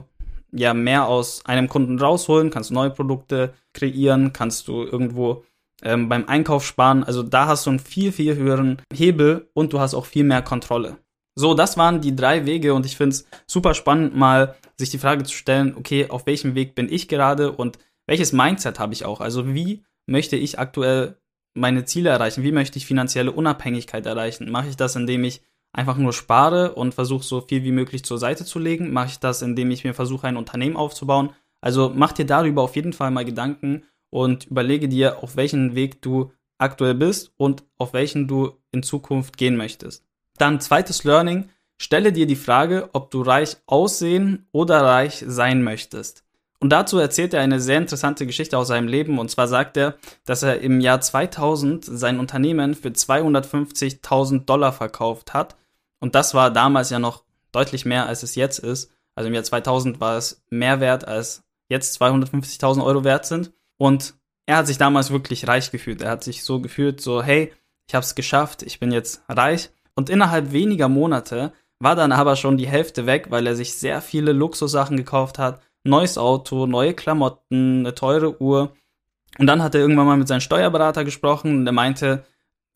ja 0.54 0.74
mehr 0.74 1.08
aus 1.08 1.46
einem 1.46 1.68
Kunden 1.68 2.00
rausholen, 2.00 2.50
kannst 2.50 2.70
du 2.70 2.74
neue 2.74 2.90
Produkte 2.92 3.54
kreieren, 3.74 4.34
kannst 4.34 4.68
du 4.68 4.84
irgendwo 4.84 5.44
ähm, 5.82 6.10
beim 6.10 6.26
Einkauf 6.28 6.66
sparen. 6.66 7.04
Also 7.04 7.24
da 7.24 7.48
hast 7.48 7.66
du 7.66 7.72
einen 7.72 7.80
viel, 7.80 8.12
viel 8.12 8.36
höheren 8.36 8.82
Hebel 8.94 9.50
und 9.54 9.74
du 9.74 9.80
hast 9.80 9.94
auch 9.94 10.06
viel 10.06 10.24
mehr 10.24 10.42
Kontrolle. 10.42 10.98
So, 11.36 11.54
das 11.54 11.78
waren 11.78 12.02
die 12.02 12.16
drei 12.16 12.46
Wege 12.46 12.74
und 12.74 12.86
ich 12.86 12.98
finde 12.98 13.16
es 13.16 13.26
super 13.48 13.74
spannend, 13.74 14.16
mal 14.16 14.56
sich 14.78 14.90
die 14.90 14.98
Frage 14.98 15.24
zu 15.24 15.34
stellen, 15.34 15.76
okay, 15.78 16.10
auf 16.10 16.26
welchem 16.26 16.56
Weg 16.56 16.76
bin 16.76 16.92
ich 16.92 17.08
gerade 17.08 17.52
und 17.52 17.80
welches 18.08 18.34
Mindset 18.34 18.80
habe 18.80 18.94
ich 18.94 19.06
auch? 19.06 19.22
Also 19.22 19.54
wie 19.54 19.84
möchte 20.08 20.36
ich 20.36 20.60
aktuell 20.60 21.18
meine 21.54 21.86
Ziele 21.86 22.10
erreichen? 22.10 22.44
Wie 22.44 22.52
möchte 22.52 22.78
ich 22.78 22.86
finanzielle 22.86 23.32
Unabhängigkeit 23.32 24.06
erreichen? 24.06 24.52
Mache 24.52 24.68
ich 24.68 24.78
das, 24.78 24.96
indem 24.96 25.24
ich 25.24 25.42
einfach 25.74 25.98
nur 25.98 26.12
spare 26.12 26.74
und 26.76 26.94
versuche 26.94 27.24
so 27.24 27.42
viel 27.42 27.64
wie 27.64 27.72
möglich 27.72 28.04
zur 28.04 28.18
Seite 28.18 28.44
zu 28.44 28.60
legen? 28.60 28.92
Mache 28.92 29.08
ich 29.08 29.20
das, 29.20 29.42
indem 29.42 29.72
ich 29.72 29.84
mir 29.84 29.94
versuche, 29.94 30.28
ein 30.28 30.38
Unternehmen 30.38 30.76
aufzubauen? 30.76 31.30
Also 31.62 31.92
mach 31.96 32.12
dir 32.12 32.26
darüber 32.26 32.64
auf 32.64 32.76
jeden 32.76 32.94
Fall 32.94 33.12
mal 33.12 33.24
Gedanken 33.24 33.84
und 34.12 34.46
überlege 34.46 34.88
dir, 34.88 35.24
auf 35.24 35.36
welchen 35.36 35.74
Weg 35.74 36.04
du 36.04 36.32
aktuell 36.60 36.94
bist 36.94 37.32
und 37.38 37.64
auf 37.80 37.94
welchen 37.94 38.28
du 38.28 38.52
in 38.72 38.84
Zukunft 38.84 39.38
gehen 39.38 39.58
möchtest. 39.58 40.06
Dann 40.38 40.62
zweites 40.62 41.04
Learning, 41.04 41.50
stelle 41.80 42.14
dir 42.14 42.28
die 42.28 42.36
Frage, 42.36 42.90
ob 42.94 43.10
du 43.10 43.24
reich 43.24 43.58
aussehen 43.66 44.48
oder 44.52 44.82
reich 44.82 45.24
sein 45.26 45.64
möchtest. 45.64 46.24
Und 46.60 46.70
dazu 46.70 47.00
erzählt 47.00 47.34
er 47.34 47.42
eine 47.42 47.60
sehr 47.60 47.80
interessante 47.80 48.28
Geschichte 48.28 48.56
aus 48.56 48.68
seinem 48.68 48.88
Leben. 48.88 49.18
Und 49.18 49.32
zwar 49.32 49.48
sagt 49.48 49.78
er, 49.78 49.96
dass 50.26 50.44
er 50.44 50.60
im 50.60 50.80
Jahr 50.80 51.02
2000 51.02 51.84
sein 51.84 52.20
Unternehmen 52.20 52.76
für 52.76 52.90
250.000 52.90 54.46
Dollar 54.46 54.72
verkauft 54.72 55.34
hat 55.34 55.56
und 56.02 56.16
das 56.16 56.34
war 56.34 56.52
damals 56.52 56.90
ja 56.90 57.00
noch 57.00 57.24
deutlich 57.54 57.86
mehr, 57.86 58.08
als 58.08 58.24
es 58.24 58.36
jetzt 58.36 58.60
ist. 58.60 58.92
Also 59.16 59.28
im 59.28 59.34
Jahr 59.34 59.44
2000 59.44 60.02
war 60.02 60.18
es 60.18 60.44
mehr 60.50 60.82
wert, 60.82 61.08
als 61.08 61.44
jetzt 61.70 62.02
250.000 62.02 62.84
Euro 62.84 63.04
wert 63.06 63.26
sind. 63.26 63.54
Und 63.82 64.14
er 64.46 64.58
hat 64.58 64.68
sich 64.68 64.78
damals 64.78 65.10
wirklich 65.10 65.48
reich 65.48 65.72
gefühlt. 65.72 66.04
Er 66.04 66.12
hat 66.12 66.24
sich 66.24 66.44
so 66.44 66.62
gefühlt, 66.62 67.02
so, 67.02 67.24
hey, 67.24 67.52
ich 67.88 67.96
habe 67.96 68.04
es 68.04 68.14
geschafft, 68.14 68.62
ich 68.62 68.80
bin 68.80 68.92
jetzt 68.92 69.24
reich. 69.28 69.72
Und 69.96 70.08
innerhalb 70.12 70.52
weniger 70.52 70.88
Monate 70.88 71.52
war 71.80 71.96
dann 71.96 72.12
aber 72.12 72.36
schon 72.36 72.58
die 72.58 72.68
Hälfte 72.68 73.08
weg, 73.08 73.32
weil 73.32 73.48
er 73.48 73.56
sich 73.56 73.74
sehr 73.74 74.02
viele 74.02 74.34
Luxussachen 74.34 74.98
gekauft 74.98 75.40
hat. 75.40 75.64
Neues 75.84 76.20
Auto, 76.20 76.68
neue 76.68 76.94
Klamotten, 76.94 77.80
eine 77.80 77.96
teure 77.96 78.40
Uhr. 78.40 78.76
Und 79.40 79.48
dann 79.48 79.64
hat 79.64 79.74
er 79.74 79.82
irgendwann 79.82 80.06
mal 80.06 80.18
mit 80.18 80.28
seinem 80.28 80.42
Steuerberater 80.42 81.04
gesprochen 81.04 81.58
und 81.58 81.66
der 81.66 81.74
meinte, 81.74 82.24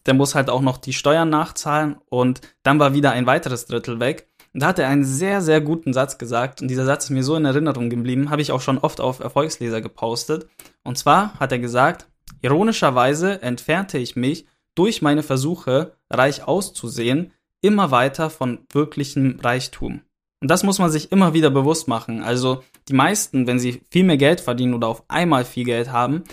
der 0.08 0.16
muss 0.16 0.34
halt 0.34 0.50
auch 0.50 0.62
noch 0.62 0.80
die 0.80 0.94
Steuern 0.94 1.30
nachzahlen 1.30 1.98
und 2.10 2.42
dann 2.64 2.80
war 2.80 2.96
wieder 2.96 3.12
ein 3.12 3.28
weiteres 3.28 3.68
Drittel 3.68 4.00
weg. 4.00 4.28
Und 4.56 4.62
da 4.62 4.68
hat 4.68 4.80
er 4.80 4.88
einen 4.88 5.04
sehr, 5.04 5.42
sehr 5.42 5.60
guten 5.60 5.92
Satz 5.92 6.18
gesagt 6.18 6.62
und 6.62 6.70
dieser 6.70 6.86
Satz 6.86 7.04
ist 7.04 7.10
mir 7.10 7.26
so 7.26 7.36
in 7.36 7.44
Erinnerung 7.44 7.90
geblieben, 7.90 8.30
habe 8.30 8.42
ich 8.42 8.54
auch 8.54 8.62
schon 8.62 8.78
oft 8.78 9.02
auf 9.02 9.20
Erfolgsleser 9.20 9.82
gepostet. 9.82 10.48
Und 10.86 10.98
zwar 10.98 11.38
hat 11.42 11.52
er 11.52 11.60
gesagt, 11.60 12.08
ironischerweise 12.42 13.42
entfernte 13.42 13.98
ich 13.98 14.16
mich 14.16 14.46
durch 14.74 15.02
meine 15.02 15.24
Versuche, 15.24 15.98
reich 16.10 16.48
auszusehen, 16.48 17.34
immer 17.60 17.92
weiter 17.92 18.30
von 18.30 18.60
wirklichem 18.72 19.42
Reichtum. 19.44 20.04
Und 20.42 20.50
das 20.50 20.64
muss 20.64 20.80
man 20.80 20.90
sich 20.90 21.12
immer 21.12 21.34
wieder 21.34 21.50
bewusst 21.50 21.90
machen. 21.90 22.24
Also 22.24 22.64
die 22.88 22.94
meisten, 22.94 23.48
wenn 23.48 23.60
sie 23.60 23.82
viel 23.92 24.06
mehr 24.06 24.16
Geld 24.16 24.40
verdienen 24.40 24.74
oder 24.74 24.88
auf 24.88 25.04
einmal 25.10 25.44
viel 25.44 25.66
Geld 25.66 25.92
haben, 25.92 26.24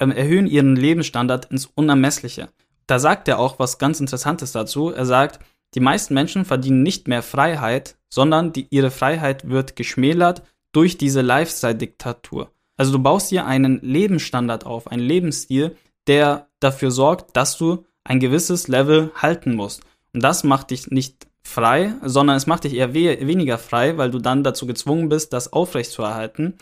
ähm, 0.00 0.10
erhöhen 0.10 0.48
ihren 0.48 0.74
Lebensstandard 0.74 1.44
ins 1.52 1.66
Unermessliche. 1.66 2.48
Da 2.88 2.98
sagt 2.98 3.28
er 3.28 3.38
auch 3.38 3.60
was 3.60 3.78
ganz 3.78 4.00
Interessantes 4.00 4.50
dazu. 4.50 4.90
Er 4.90 5.06
sagt, 5.06 5.38
die 5.74 5.80
meisten 5.80 6.14
Menschen 6.14 6.44
verdienen 6.44 6.82
nicht 6.82 7.08
mehr 7.08 7.22
Freiheit, 7.22 7.96
sondern 8.08 8.52
die, 8.52 8.66
ihre 8.70 8.90
Freiheit 8.90 9.48
wird 9.48 9.76
geschmälert 9.76 10.42
durch 10.72 10.98
diese 10.98 11.20
Lifestyle-Diktatur. 11.20 12.50
Also 12.76 12.92
du 12.92 12.98
baust 13.00 13.30
dir 13.30 13.44
einen 13.44 13.80
Lebensstandard 13.82 14.64
auf, 14.64 14.86
einen 14.86 15.02
Lebensstil, 15.02 15.76
der 16.06 16.48
dafür 16.60 16.90
sorgt, 16.90 17.36
dass 17.36 17.58
du 17.58 17.84
ein 18.04 18.20
gewisses 18.20 18.68
Level 18.68 19.10
halten 19.14 19.54
musst. 19.54 19.82
Und 20.14 20.22
das 20.22 20.44
macht 20.44 20.70
dich 20.70 20.90
nicht 20.90 21.26
frei, 21.42 21.94
sondern 22.02 22.36
es 22.36 22.46
macht 22.46 22.64
dich 22.64 22.74
eher 22.74 22.94
we 22.94 23.26
weniger 23.26 23.58
frei, 23.58 23.98
weil 23.98 24.10
du 24.10 24.18
dann 24.18 24.44
dazu 24.44 24.66
gezwungen 24.66 25.08
bist, 25.08 25.32
das 25.32 25.52
aufrechtzuerhalten. 25.52 26.54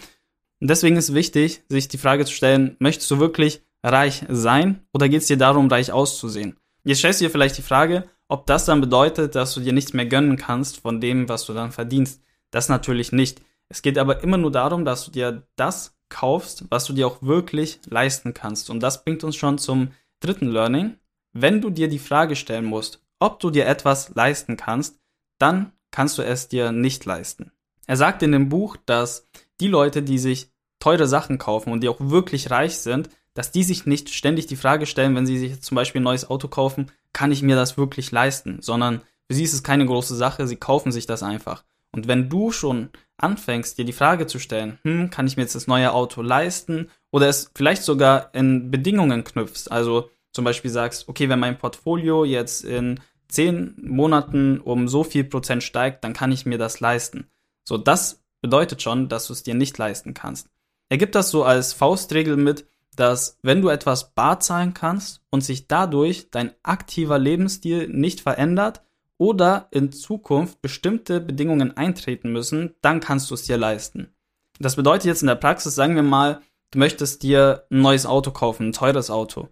Und 0.60 0.70
deswegen 0.70 0.96
ist 0.96 1.14
wichtig, 1.14 1.62
sich 1.68 1.88
die 1.88 1.98
Frage 1.98 2.24
zu 2.24 2.32
stellen, 2.32 2.76
möchtest 2.78 3.10
du 3.10 3.18
wirklich 3.18 3.62
reich 3.82 4.24
sein 4.28 4.80
oder 4.92 5.08
geht 5.08 5.22
es 5.22 5.28
dir 5.28 5.36
darum, 5.36 5.68
reich 5.68 5.92
auszusehen? 5.92 6.56
Jetzt 6.84 6.98
stellst 6.98 7.20
du 7.20 7.26
dir 7.26 7.30
vielleicht 7.30 7.58
die 7.58 7.62
Frage, 7.62 8.08
ob 8.28 8.46
das 8.46 8.64
dann 8.64 8.80
bedeutet, 8.80 9.34
dass 9.34 9.54
du 9.54 9.60
dir 9.60 9.72
nichts 9.72 9.92
mehr 9.92 10.06
gönnen 10.06 10.36
kannst 10.36 10.80
von 10.80 11.00
dem, 11.00 11.28
was 11.28 11.46
du 11.46 11.52
dann 11.52 11.72
verdienst. 11.72 12.22
Das 12.50 12.68
natürlich 12.68 13.12
nicht. 13.12 13.42
Es 13.68 13.82
geht 13.82 13.98
aber 13.98 14.22
immer 14.22 14.38
nur 14.38 14.50
darum, 14.50 14.84
dass 14.84 15.04
du 15.04 15.10
dir 15.10 15.46
das 15.56 15.96
kaufst, 16.08 16.64
was 16.70 16.84
du 16.84 16.92
dir 16.92 17.06
auch 17.06 17.22
wirklich 17.22 17.80
leisten 17.88 18.34
kannst. 18.34 18.70
Und 18.70 18.80
das 18.80 19.04
bringt 19.04 19.24
uns 19.24 19.36
schon 19.36 19.58
zum 19.58 19.90
dritten 20.20 20.48
Learning. 20.48 20.96
Wenn 21.32 21.60
du 21.60 21.70
dir 21.70 21.88
die 21.88 21.98
Frage 21.98 22.36
stellen 22.36 22.64
musst, 22.64 23.02
ob 23.18 23.40
du 23.40 23.50
dir 23.50 23.66
etwas 23.66 24.14
leisten 24.14 24.56
kannst, 24.56 24.98
dann 25.38 25.72
kannst 25.90 26.18
du 26.18 26.22
es 26.22 26.48
dir 26.48 26.72
nicht 26.72 27.04
leisten. 27.04 27.52
Er 27.86 27.96
sagt 27.96 28.22
in 28.22 28.32
dem 28.32 28.48
Buch, 28.48 28.76
dass 28.86 29.26
die 29.60 29.68
Leute, 29.68 30.02
die 30.02 30.18
sich 30.18 30.50
teure 30.78 31.06
Sachen 31.06 31.38
kaufen 31.38 31.72
und 31.72 31.82
die 31.82 31.88
auch 31.88 32.00
wirklich 32.00 32.50
reich 32.50 32.78
sind, 32.78 33.10
dass 33.34 33.50
die 33.50 33.64
sich 33.64 33.86
nicht 33.86 34.10
ständig 34.10 34.46
die 34.46 34.56
Frage 34.56 34.86
stellen, 34.86 35.14
wenn 35.14 35.26
sie 35.26 35.38
sich 35.38 35.60
zum 35.60 35.74
Beispiel 35.74 36.00
ein 36.00 36.04
neues 36.04 36.28
Auto 36.28 36.48
kaufen, 36.48 36.90
kann 37.16 37.32
ich 37.32 37.40
mir 37.40 37.56
das 37.56 37.78
wirklich 37.78 38.12
leisten? 38.12 38.58
Sondern 38.60 39.00
für 39.26 39.34
sie 39.34 39.44
ist 39.44 39.54
es 39.54 39.62
keine 39.62 39.86
große 39.86 40.14
Sache, 40.14 40.46
sie 40.46 40.56
kaufen 40.56 40.92
sich 40.92 41.06
das 41.06 41.22
einfach. 41.22 41.64
Und 41.90 42.08
wenn 42.08 42.28
du 42.28 42.52
schon 42.52 42.90
anfängst, 43.16 43.78
dir 43.78 43.86
die 43.86 43.94
Frage 43.94 44.26
zu 44.26 44.38
stellen, 44.38 44.78
hm, 44.82 45.08
kann 45.08 45.26
ich 45.26 45.38
mir 45.38 45.44
jetzt 45.44 45.54
das 45.54 45.66
neue 45.66 45.94
Auto 45.94 46.20
leisten? 46.20 46.90
Oder 47.10 47.30
es 47.30 47.50
vielleicht 47.56 47.84
sogar 47.84 48.34
in 48.34 48.70
Bedingungen 48.70 49.24
knüpfst, 49.24 49.72
also 49.72 50.10
zum 50.30 50.44
Beispiel 50.44 50.70
sagst, 50.70 51.08
okay, 51.08 51.30
wenn 51.30 51.38
mein 51.38 51.56
Portfolio 51.56 52.26
jetzt 52.26 52.64
in 52.64 53.00
zehn 53.28 53.74
Monaten 53.80 54.60
um 54.60 54.86
so 54.86 55.02
viel 55.02 55.24
Prozent 55.24 55.62
steigt, 55.62 56.04
dann 56.04 56.12
kann 56.12 56.32
ich 56.32 56.44
mir 56.44 56.58
das 56.58 56.80
leisten. 56.80 57.30
So, 57.64 57.78
das 57.78 58.22
bedeutet 58.42 58.82
schon, 58.82 59.08
dass 59.08 59.28
du 59.28 59.32
es 59.32 59.42
dir 59.42 59.54
nicht 59.54 59.78
leisten 59.78 60.12
kannst. 60.12 60.50
Er 60.90 60.98
gibt 60.98 61.14
das 61.14 61.30
so 61.30 61.44
als 61.44 61.72
Faustregel 61.72 62.36
mit, 62.36 62.66
dass 62.96 63.38
wenn 63.42 63.62
du 63.62 63.68
etwas 63.68 64.14
bar 64.14 64.40
zahlen 64.40 64.74
kannst 64.74 65.22
und 65.30 65.42
sich 65.42 65.68
dadurch 65.68 66.30
dein 66.30 66.52
aktiver 66.62 67.18
Lebensstil 67.18 67.88
nicht 67.88 68.20
verändert 68.20 68.82
oder 69.18 69.68
in 69.70 69.92
Zukunft 69.92 70.60
bestimmte 70.62 71.20
Bedingungen 71.20 71.76
eintreten 71.76 72.32
müssen, 72.32 72.74
dann 72.80 73.00
kannst 73.00 73.30
du 73.30 73.34
es 73.34 73.44
dir 73.44 73.56
leisten. 73.56 74.14
Das 74.58 74.76
bedeutet 74.76 75.06
jetzt 75.06 75.22
in 75.22 75.28
der 75.28 75.34
Praxis, 75.34 75.74
sagen 75.74 75.94
wir 75.94 76.02
mal, 76.02 76.40
du 76.70 76.78
möchtest 76.78 77.22
dir 77.22 77.66
ein 77.70 77.82
neues 77.82 78.06
Auto 78.06 78.30
kaufen, 78.30 78.68
ein 78.68 78.72
teures 78.72 79.10
Auto. 79.10 79.48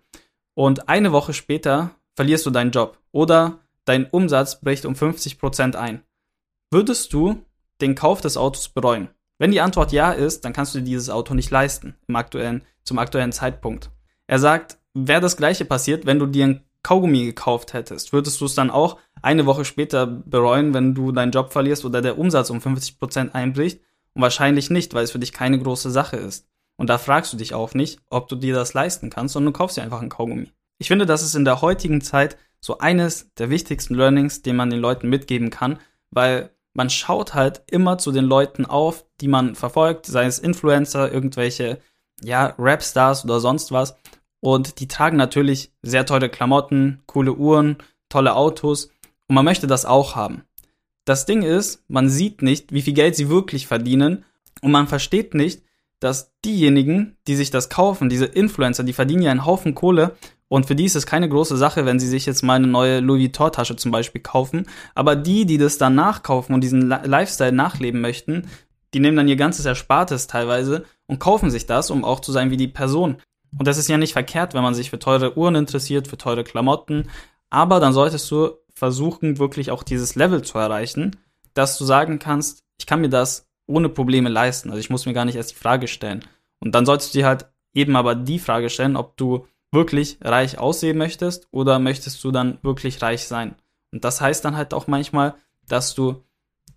Und 0.54 0.88
eine 0.88 1.12
Woche 1.12 1.32
später 1.32 1.90
verlierst 2.14 2.46
du 2.46 2.50
deinen 2.50 2.70
Job 2.70 2.98
oder 3.12 3.58
dein 3.84 4.06
Umsatz 4.06 4.60
bricht 4.60 4.86
um 4.86 4.94
50% 4.94 5.76
ein. 5.76 6.02
Würdest 6.70 7.12
du 7.12 7.44
den 7.80 7.94
Kauf 7.94 8.20
des 8.20 8.36
Autos 8.36 8.68
bereuen? 8.68 9.08
Wenn 9.44 9.50
die 9.50 9.60
Antwort 9.60 9.92
ja 9.92 10.10
ist, 10.10 10.46
dann 10.46 10.54
kannst 10.54 10.74
du 10.74 10.78
dir 10.78 10.86
dieses 10.86 11.10
Auto 11.10 11.34
nicht 11.34 11.50
leisten 11.50 11.96
im 12.08 12.16
aktuellen, 12.16 12.62
zum 12.82 12.98
aktuellen 12.98 13.30
Zeitpunkt. 13.30 13.90
Er 14.26 14.38
sagt, 14.38 14.78
wäre 14.94 15.20
das 15.20 15.36
gleiche 15.36 15.66
passiert, 15.66 16.06
wenn 16.06 16.18
du 16.18 16.24
dir 16.24 16.46
ein 16.46 16.64
Kaugummi 16.82 17.26
gekauft 17.26 17.74
hättest, 17.74 18.14
würdest 18.14 18.40
du 18.40 18.46
es 18.46 18.54
dann 18.54 18.70
auch 18.70 18.98
eine 19.20 19.44
Woche 19.44 19.66
später 19.66 20.06
bereuen, 20.06 20.72
wenn 20.72 20.94
du 20.94 21.12
deinen 21.12 21.30
Job 21.30 21.52
verlierst 21.52 21.84
oder 21.84 22.00
der 22.00 22.16
Umsatz 22.18 22.48
um 22.48 22.56
50% 22.56 23.32
einbricht? 23.32 23.82
Und 24.14 24.22
wahrscheinlich 24.22 24.70
nicht, 24.70 24.94
weil 24.94 25.04
es 25.04 25.10
für 25.10 25.18
dich 25.18 25.34
keine 25.34 25.58
große 25.58 25.90
Sache 25.90 26.16
ist. 26.16 26.48
Und 26.76 26.88
da 26.88 26.96
fragst 26.96 27.34
du 27.34 27.36
dich 27.36 27.52
auch 27.52 27.74
nicht, 27.74 28.00
ob 28.08 28.28
du 28.28 28.36
dir 28.36 28.54
das 28.54 28.72
leisten 28.72 29.10
kannst, 29.10 29.34
sondern 29.34 29.52
du 29.52 29.58
kaufst 29.58 29.76
dir 29.76 29.82
einfach 29.82 30.00
ein 30.00 30.08
Kaugummi. 30.08 30.52
Ich 30.78 30.88
finde, 30.88 31.04
das 31.04 31.22
ist 31.22 31.34
in 31.34 31.44
der 31.44 31.60
heutigen 31.60 32.00
Zeit 32.00 32.38
so 32.60 32.78
eines 32.78 33.34
der 33.34 33.50
wichtigsten 33.50 33.94
Learnings, 33.94 34.40
den 34.40 34.56
man 34.56 34.70
den 34.70 34.80
Leuten 34.80 35.10
mitgeben 35.10 35.50
kann, 35.50 35.80
weil 36.10 36.48
man 36.74 36.90
schaut 36.90 37.34
halt 37.34 37.62
immer 37.70 37.98
zu 37.98 38.12
den 38.12 38.24
Leuten 38.24 38.66
auf, 38.66 39.06
die 39.20 39.28
man 39.28 39.54
verfolgt, 39.54 40.06
sei 40.06 40.26
es 40.26 40.38
Influencer, 40.38 41.10
irgendwelche, 41.10 41.80
ja, 42.22 42.54
Rapstars 42.58 43.24
oder 43.24 43.40
sonst 43.40 43.72
was. 43.72 43.96
Und 44.40 44.80
die 44.80 44.88
tragen 44.88 45.16
natürlich 45.16 45.72
sehr 45.82 46.04
teure 46.04 46.28
Klamotten, 46.28 47.02
coole 47.06 47.32
Uhren, 47.32 47.78
tolle 48.08 48.34
Autos. 48.34 48.90
Und 49.28 49.36
man 49.36 49.44
möchte 49.44 49.66
das 49.66 49.86
auch 49.86 50.16
haben. 50.16 50.42
Das 51.04 51.26
Ding 51.26 51.42
ist, 51.42 51.82
man 51.88 52.08
sieht 52.10 52.42
nicht, 52.42 52.72
wie 52.72 52.82
viel 52.82 52.94
Geld 52.94 53.16
sie 53.16 53.28
wirklich 53.28 53.66
verdienen. 53.66 54.24
Und 54.60 54.72
man 54.72 54.88
versteht 54.88 55.34
nicht, 55.34 55.62
dass 56.00 56.32
diejenigen, 56.44 57.16
die 57.26 57.36
sich 57.36 57.50
das 57.50 57.70
kaufen, 57.70 58.08
diese 58.08 58.26
Influencer, 58.26 58.84
die 58.84 58.92
verdienen 58.92 59.22
ja 59.22 59.30
einen 59.30 59.46
Haufen 59.46 59.74
Kohle 59.74 60.16
und 60.54 60.66
für 60.66 60.76
die 60.76 60.84
ist 60.84 60.94
es 60.94 61.04
keine 61.04 61.28
große 61.28 61.56
Sache, 61.56 61.84
wenn 61.84 61.98
sie 61.98 62.06
sich 62.06 62.26
jetzt 62.26 62.44
mal 62.44 62.54
eine 62.54 62.68
neue 62.68 63.00
Louis 63.00 63.22
Vuitton-Tasche 63.22 63.74
zum 63.74 63.90
Beispiel 63.90 64.20
kaufen. 64.20 64.68
Aber 64.94 65.16
die, 65.16 65.46
die 65.46 65.58
das 65.58 65.78
dann 65.78 65.96
nachkaufen 65.96 66.54
und 66.54 66.60
diesen 66.60 66.88
Lifestyle 66.88 67.50
nachleben 67.50 68.00
möchten, 68.00 68.46
die 68.94 69.00
nehmen 69.00 69.16
dann 69.16 69.26
ihr 69.26 69.34
ganzes 69.34 69.64
Erspartes 69.64 70.28
teilweise 70.28 70.84
und 71.08 71.18
kaufen 71.18 71.50
sich 71.50 71.66
das, 71.66 71.90
um 71.90 72.04
auch 72.04 72.20
zu 72.20 72.30
sein 72.30 72.52
wie 72.52 72.56
die 72.56 72.68
Person. 72.68 73.16
Und 73.58 73.66
das 73.66 73.78
ist 73.78 73.88
ja 73.88 73.96
nicht 73.96 74.12
verkehrt, 74.12 74.54
wenn 74.54 74.62
man 74.62 74.74
sich 74.74 74.90
für 74.90 75.00
teure 75.00 75.36
Uhren 75.36 75.56
interessiert, 75.56 76.06
für 76.06 76.18
teure 76.18 76.44
Klamotten. 76.44 77.10
Aber 77.50 77.80
dann 77.80 77.92
solltest 77.92 78.30
du 78.30 78.52
versuchen, 78.72 79.40
wirklich 79.40 79.72
auch 79.72 79.82
dieses 79.82 80.14
Level 80.14 80.42
zu 80.42 80.56
erreichen, 80.56 81.16
dass 81.54 81.78
du 81.78 81.84
sagen 81.84 82.20
kannst, 82.20 82.62
ich 82.78 82.86
kann 82.86 83.00
mir 83.00 83.10
das 83.10 83.48
ohne 83.66 83.88
Probleme 83.88 84.28
leisten. 84.28 84.70
Also 84.70 84.78
ich 84.78 84.88
muss 84.88 85.04
mir 85.04 85.14
gar 85.14 85.24
nicht 85.24 85.34
erst 85.34 85.50
die 85.50 85.56
Frage 85.56 85.88
stellen. 85.88 86.24
Und 86.60 86.76
dann 86.76 86.86
solltest 86.86 87.12
du 87.12 87.18
dir 87.18 87.26
halt 87.26 87.46
eben 87.72 87.96
aber 87.96 88.14
die 88.14 88.38
Frage 88.38 88.70
stellen, 88.70 88.94
ob 88.94 89.16
du 89.16 89.48
wirklich 89.74 90.18
reich 90.22 90.58
aussehen 90.58 90.96
möchtest 90.96 91.48
oder 91.50 91.78
möchtest 91.78 92.22
du 92.24 92.30
dann 92.30 92.58
wirklich 92.62 93.02
reich 93.02 93.26
sein? 93.26 93.54
Und 93.92 94.04
das 94.04 94.20
heißt 94.20 94.44
dann 94.44 94.56
halt 94.56 94.72
auch 94.72 94.86
manchmal, 94.86 95.34
dass 95.68 95.94
du 95.94 96.22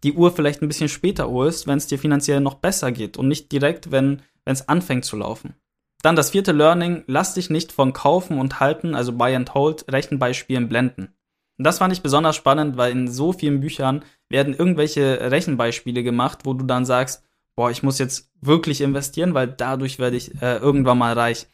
die 0.04 0.14
Uhr 0.14 0.32
vielleicht 0.32 0.62
ein 0.62 0.68
bisschen 0.68 0.90
später 0.90 1.30
holst, 1.30 1.68
wenn 1.68 1.78
es 1.78 1.88
dir 1.88 1.98
finanziell 1.98 2.42
noch 2.42 2.56
besser 2.56 2.92
geht 2.92 3.18
und 3.18 3.28
nicht 3.28 3.52
direkt, 3.52 3.92
wenn 3.92 4.22
es 4.46 4.68
anfängt 4.68 5.06
zu 5.06 5.18
laufen. 5.18 5.56
Dann 6.04 6.16
das 6.16 6.30
vierte 6.30 6.52
Learning, 6.52 7.04
lass 7.08 7.34
dich 7.34 7.50
nicht 7.50 7.72
von 7.72 7.94
Kaufen 7.94 8.40
und 8.40 8.60
Halten, 8.60 8.94
also 8.94 9.14
Buy 9.14 9.36
and 9.36 9.54
Hold, 9.54 9.86
Rechenbeispielen 9.92 10.70
blenden. 10.70 11.10
Und 11.58 11.66
das 11.66 11.80
fand 11.80 11.92
ich 11.92 12.04
besonders 12.04 12.36
spannend, 12.36 12.78
weil 12.78 12.92
in 12.92 13.08
so 13.08 13.34
vielen 13.34 13.62
Büchern 13.62 14.04
werden 14.30 14.54
irgendwelche 14.54 15.32
Rechenbeispiele 15.32 16.04
gemacht, 16.04 16.40
wo 16.44 16.54
du 16.54 16.66
dann 16.66 16.86
sagst, 16.86 17.24
boah, 17.56 17.72
ich 17.72 17.82
muss 17.82 17.98
jetzt 17.98 18.32
wirklich 18.40 18.82
investieren, 18.82 19.34
weil 19.34 19.48
dadurch 19.48 19.98
werde 19.98 20.18
ich 20.18 20.40
äh, 20.42 20.58
irgendwann 20.58 21.00
mal 21.00 21.14
reich. 21.14 21.48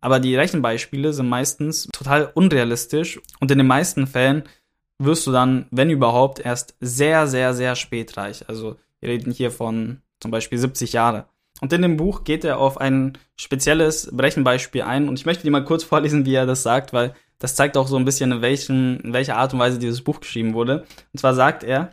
Aber 0.00 0.20
die 0.20 0.36
Rechenbeispiele 0.36 1.12
sind 1.12 1.28
meistens 1.28 1.88
total 1.92 2.30
unrealistisch 2.34 3.20
und 3.38 3.50
in 3.50 3.58
den 3.58 3.66
meisten 3.66 4.06
Fällen 4.06 4.44
wirst 4.98 5.26
du 5.26 5.32
dann, 5.32 5.66
wenn 5.70 5.90
überhaupt, 5.90 6.40
erst 6.40 6.74
sehr, 6.80 7.26
sehr, 7.26 7.54
sehr 7.54 7.76
spät 7.76 8.16
reich. 8.16 8.48
Also 8.48 8.76
wir 9.00 9.08
reden 9.08 9.32
hier 9.32 9.50
von 9.50 10.02
zum 10.20 10.30
Beispiel 10.30 10.58
70 10.58 10.92
Jahre. 10.92 11.26
Und 11.60 11.72
in 11.72 11.82
dem 11.82 11.96
Buch 11.96 12.24
geht 12.24 12.44
er 12.44 12.58
auf 12.58 12.80
ein 12.80 13.18
spezielles 13.36 14.10
Rechenbeispiel 14.16 14.82
ein 14.82 15.08
und 15.08 15.18
ich 15.18 15.26
möchte 15.26 15.42
dir 15.44 15.50
mal 15.50 15.64
kurz 15.64 15.84
vorlesen, 15.84 16.26
wie 16.26 16.34
er 16.34 16.46
das 16.46 16.62
sagt, 16.62 16.92
weil 16.92 17.14
das 17.38 17.54
zeigt 17.54 17.76
auch 17.76 17.88
so 17.88 17.96
ein 17.96 18.04
bisschen, 18.04 18.32
in, 18.32 18.42
welchen, 18.42 19.00
in 19.00 19.12
welcher 19.14 19.36
Art 19.36 19.54
und 19.54 19.60
Weise 19.60 19.78
dieses 19.78 20.02
Buch 20.02 20.20
geschrieben 20.20 20.52
wurde. 20.52 20.84
Und 21.12 21.18
zwar 21.18 21.34
sagt 21.34 21.64
er, 21.64 21.92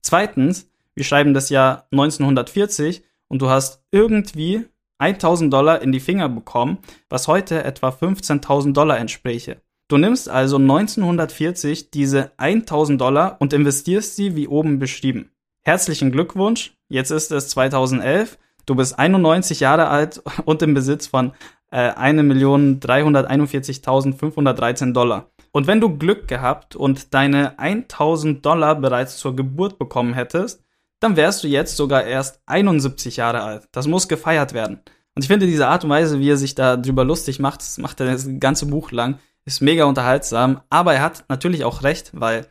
Zweitens, 0.00 0.70
wir 0.94 1.04
schreiben 1.04 1.34
das 1.34 1.50
Jahr 1.50 1.86
1940 1.92 3.04
und 3.30 3.40
du 3.40 3.48
hast 3.48 3.82
irgendwie 3.90 4.66
1000 4.98 5.50
Dollar 5.50 5.80
in 5.80 5.92
die 5.92 6.00
Finger 6.00 6.28
bekommen, 6.28 6.76
was 7.08 7.28
heute 7.28 7.64
etwa 7.64 7.88
15.000 7.88 8.74
Dollar 8.74 8.98
entspräche. 8.98 9.62
Du 9.88 9.96
nimmst 9.96 10.28
also 10.28 10.56
1940 10.56 11.90
diese 11.90 12.32
1000 12.36 13.00
Dollar 13.00 13.38
und 13.40 13.54
investierst 13.54 14.16
sie 14.16 14.36
wie 14.36 14.46
oben 14.46 14.78
beschrieben. 14.78 15.30
Herzlichen 15.62 16.12
Glückwunsch, 16.12 16.74
Jetzt 16.90 17.10
ist 17.12 17.30
es 17.30 17.48
2011. 17.50 18.36
Du 18.66 18.74
bist 18.74 18.98
91 18.98 19.60
Jahre 19.60 19.86
alt 19.88 20.20
und 20.44 20.60
im 20.60 20.74
Besitz 20.74 21.06
von 21.06 21.32
äh, 21.70 21.92
1.341.513 21.92 24.92
Dollar. 24.92 25.30
Und 25.52 25.68
wenn 25.68 25.80
du 25.80 25.96
Glück 25.96 26.28
gehabt 26.28 26.76
und 26.76 27.14
deine 27.14 27.58
1000 27.58 28.44
Dollar 28.44 28.74
bereits 28.74 29.16
zur 29.16 29.34
Geburt 29.36 29.78
bekommen 29.78 30.12
hättest, 30.14 30.62
dann 31.00 31.16
wärst 31.16 31.42
du 31.42 31.48
jetzt 31.48 31.76
sogar 31.76 32.04
erst 32.04 32.40
71 32.46 33.16
Jahre 33.16 33.42
alt. 33.42 33.68
Das 33.72 33.86
muss 33.86 34.08
gefeiert 34.08 34.52
werden. 34.52 34.80
Und 35.14 35.22
ich 35.22 35.28
finde 35.28 35.46
diese 35.46 35.66
Art 35.66 35.84
und 35.84 35.90
Weise, 35.90 36.20
wie 36.20 36.30
er 36.30 36.36
sich 36.36 36.54
da 36.54 36.76
drüber 36.76 37.04
lustig 37.04 37.40
macht, 37.40 37.60
das 37.60 37.78
macht 37.78 38.00
er 38.00 38.06
das 38.06 38.28
ganze 38.38 38.66
Buch 38.66 38.92
lang, 38.92 39.18
ist 39.44 39.60
mega 39.60 39.84
unterhaltsam. 39.84 40.60
Aber 40.70 40.94
er 40.94 41.02
hat 41.02 41.24
natürlich 41.28 41.64
auch 41.64 41.82
recht, 41.82 42.12
weil 42.14 42.46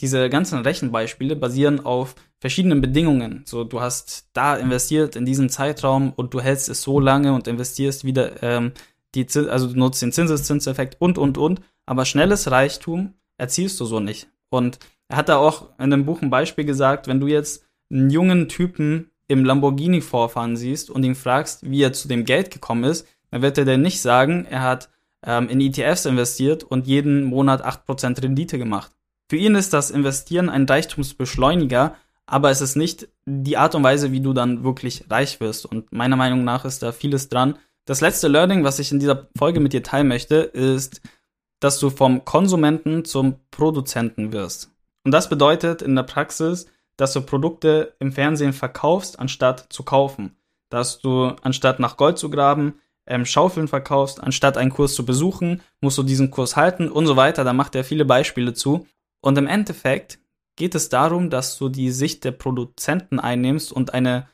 diese 0.00 0.28
ganzen 0.28 0.60
Rechenbeispiele 0.60 1.36
basieren 1.36 1.84
auf 1.84 2.14
verschiedenen 2.40 2.80
Bedingungen. 2.80 3.42
So, 3.46 3.64
du 3.64 3.80
hast 3.80 4.28
da 4.34 4.56
investiert 4.56 5.16
in 5.16 5.24
diesen 5.24 5.48
Zeitraum 5.48 6.12
und 6.14 6.34
du 6.34 6.40
hältst 6.40 6.68
es 6.68 6.82
so 6.82 7.00
lange 7.00 7.32
und 7.32 7.48
investierst 7.48 8.04
wieder 8.04 8.42
ähm, 8.42 8.72
die, 9.14 9.26
Zins, 9.26 9.48
also 9.48 9.68
du 9.68 9.78
nutzt 9.78 10.02
den 10.02 10.12
Zinseszinseffekt 10.12 11.00
und 11.00 11.16
und 11.16 11.38
und. 11.38 11.62
Aber 11.86 12.04
schnelles 12.04 12.50
Reichtum 12.50 13.14
erzielst 13.38 13.80
du 13.80 13.84
so 13.84 14.00
nicht. 14.00 14.28
Und 14.50 14.78
er 15.08 15.16
hat 15.16 15.28
da 15.28 15.36
auch 15.36 15.70
in 15.78 15.90
dem 15.90 16.06
Buch 16.06 16.22
ein 16.22 16.30
Beispiel 16.30 16.64
gesagt, 16.64 17.06
wenn 17.06 17.20
du 17.20 17.26
jetzt 17.26 17.63
einen 17.90 18.10
jungen 18.10 18.48
Typen 18.48 19.10
im 19.28 19.44
Lamborghini 19.44 20.00
vorfahren 20.00 20.56
siehst 20.56 20.90
und 20.90 21.04
ihn 21.04 21.14
fragst, 21.14 21.68
wie 21.68 21.82
er 21.82 21.92
zu 21.92 22.08
dem 22.08 22.24
Geld 22.24 22.50
gekommen 22.50 22.84
ist, 22.84 23.06
dann 23.30 23.42
wird 23.42 23.58
er 23.58 23.64
dir 23.64 23.78
nicht 23.78 24.00
sagen, 24.00 24.46
er 24.48 24.62
hat 24.62 24.90
ähm, 25.24 25.48
in 25.48 25.60
ETFs 25.60 26.04
investiert 26.04 26.62
und 26.62 26.86
jeden 26.86 27.24
Monat 27.24 27.64
8% 27.64 28.22
Rendite 28.22 28.58
gemacht. 28.58 28.92
Für 29.28 29.36
ihn 29.36 29.54
ist 29.54 29.72
das 29.72 29.90
Investieren 29.90 30.50
ein 30.50 30.66
Reichtumsbeschleuniger, 30.66 31.96
aber 32.26 32.50
es 32.50 32.60
ist 32.60 32.76
nicht 32.76 33.08
die 33.26 33.56
Art 33.56 33.74
und 33.74 33.82
Weise, 33.82 34.12
wie 34.12 34.20
du 34.20 34.32
dann 34.32 34.64
wirklich 34.64 35.04
reich 35.10 35.40
wirst. 35.40 35.66
Und 35.66 35.92
meiner 35.92 36.16
Meinung 36.16 36.44
nach 36.44 36.64
ist 36.64 36.82
da 36.82 36.92
vieles 36.92 37.28
dran. 37.28 37.58
Das 37.86 38.00
letzte 38.00 38.28
Learning, 38.28 38.64
was 38.64 38.78
ich 38.78 38.92
in 38.92 39.00
dieser 39.00 39.28
Folge 39.36 39.60
mit 39.60 39.72
dir 39.72 39.82
teilen 39.82 40.08
möchte, 40.08 40.36
ist, 40.36 41.00
dass 41.60 41.78
du 41.78 41.90
vom 41.90 42.24
Konsumenten 42.24 43.04
zum 43.04 43.36
Produzenten 43.50 44.32
wirst. 44.32 44.70
Und 45.04 45.12
das 45.12 45.28
bedeutet 45.28 45.82
in 45.82 45.94
der 45.94 46.02
Praxis, 46.02 46.66
dass 46.96 47.12
du 47.12 47.22
Produkte 47.22 47.94
im 47.98 48.12
Fernsehen 48.12 48.52
verkaufst, 48.52 49.18
anstatt 49.18 49.66
zu 49.70 49.82
kaufen. 49.82 50.36
Dass 50.70 50.98
du 51.00 51.28
anstatt 51.42 51.80
nach 51.80 51.96
Gold 51.96 52.18
zu 52.18 52.30
graben, 52.30 52.80
ähm, 53.06 53.26
Schaufeln 53.26 53.68
verkaufst, 53.68 54.22
anstatt 54.22 54.56
einen 54.56 54.70
Kurs 54.70 54.94
zu 54.94 55.04
besuchen, 55.04 55.62
musst 55.80 55.98
du 55.98 56.02
diesen 56.02 56.30
Kurs 56.30 56.56
halten 56.56 56.90
und 56.90 57.06
so 57.06 57.16
weiter. 57.16 57.44
Da 57.44 57.52
macht 57.52 57.74
er 57.74 57.84
viele 57.84 58.04
Beispiele 58.04 58.54
zu. 58.54 58.86
Und 59.20 59.38
im 59.38 59.46
Endeffekt 59.46 60.18
geht 60.56 60.74
es 60.74 60.88
darum, 60.88 61.30
dass 61.30 61.58
du 61.58 61.68
die 61.68 61.90
Sicht 61.90 62.24
der 62.24 62.32
Produzenten 62.32 63.18
einnimmst 63.18 63.72
und 63.72 63.92
eine 63.92 64.28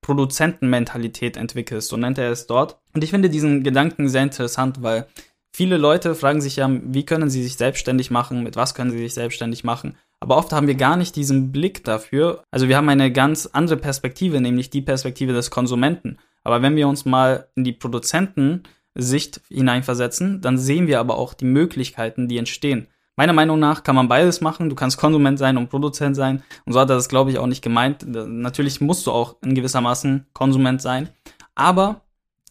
Produzentenmentalität 0.00 1.36
entwickelst, 1.36 1.88
so 1.88 1.96
nennt 1.96 2.18
er 2.18 2.30
es 2.30 2.46
dort. 2.46 2.78
Und 2.94 3.04
ich 3.04 3.10
finde 3.10 3.28
diesen 3.28 3.62
Gedanken 3.62 4.08
sehr 4.08 4.22
interessant, 4.22 4.82
weil 4.82 5.06
viele 5.52 5.76
Leute 5.76 6.14
fragen 6.14 6.40
sich 6.40 6.56
ja, 6.56 6.70
wie 6.70 7.04
können 7.04 7.30
sie 7.30 7.42
sich 7.42 7.56
selbstständig 7.56 8.10
machen, 8.10 8.42
mit 8.42 8.56
was 8.56 8.74
können 8.74 8.90
sie 8.90 8.98
sich 8.98 9.14
selbstständig 9.14 9.64
machen. 9.64 9.96
Aber 10.20 10.36
oft 10.36 10.52
haben 10.52 10.66
wir 10.66 10.74
gar 10.74 10.96
nicht 10.96 11.16
diesen 11.16 11.52
Blick 11.52 11.84
dafür. 11.84 12.42
Also 12.50 12.68
wir 12.68 12.76
haben 12.76 12.88
eine 12.88 13.12
ganz 13.12 13.46
andere 13.46 13.76
Perspektive, 13.76 14.40
nämlich 14.40 14.70
die 14.70 14.82
Perspektive 14.82 15.32
des 15.32 15.50
Konsumenten. 15.50 16.18
Aber 16.42 16.62
wenn 16.62 16.76
wir 16.76 16.88
uns 16.88 17.04
mal 17.04 17.48
in 17.54 17.64
die 17.64 17.72
Produzentensicht 17.72 19.40
hineinversetzen, 19.48 20.40
dann 20.40 20.58
sehen 20.58 20.86
wir 20.86 20.98
aber 21.00 21.18
auch 21.18 21.34
die 21.34 21.44
Möglichkeiten, 21.44 22.28
die 22.28 22.38
entstehen. 22.38 22.88
Meiner 23.16 23.32
Meinung 23.32 23.58
nach 23.58 23.82
kann 23.82 23.96
man 23.96 24.06
beides 24.06 24.40
machen. 24.40 24.68
Du 24.68 24.76
kannst 24.76 24.96
Konsument 24.96 25.38
sein 25.40 25.56
und 25.56 25.70
Produzent 25.70 26.14
sein. 26.14 26.42
Und 26.64 26.72
so 26.72 26.78
hat 26.80 26.88
er 26.88 26.96
das, 26.96 27.08
glaube 27.08 27.32
ich, 27.32 27.38
auch 27.38 27.48
nicht 27.48 27.62
gemeint. 27.62 28.04
Natürlich 28.06 28.80
musst 28.80 29.06
du 29.06 29.10
auch 29.10 29.36
in 29.42 29.56
gewissermaßen 29.56 30.26
Konsument 30.32 30.80
sein. 30.80 31.08
Aber 31.56 32.02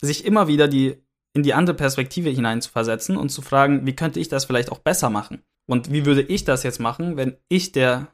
sich 0.02 0.26
immer 0.26 0.50
wieder 0.50 0.68
die, 0.68 0.98
in 1.34 1.44
die 1.44 1.54
andere 1.54 1.76
Perspektive 1.76 2.30
hinein 2.30 2.62
zu 2.62 2.70
versetzen 2.70 3.16
und 3.16 3.30
zu 3.30 3.42
fragen, 3.42 3.86
wie 3.86 3.96
könnte 3.96 4.20
ich 4.20 4.28
das 4.28 4.44
vielleicht 4.44 4.72
auch 4.72 4.80
besser 4.80 5.10
machen? 5.10 5.42
Und 5.68 5.92
wie 5.92 6.06
würde 6.06 6.22
ich 6.22 6.46
das 6.46 6.64
jetzt 6.64 6.80
machen, 6.80 7.18
wenn 7.18 7.38
ich 7.50 7.72
der 7.72 8.08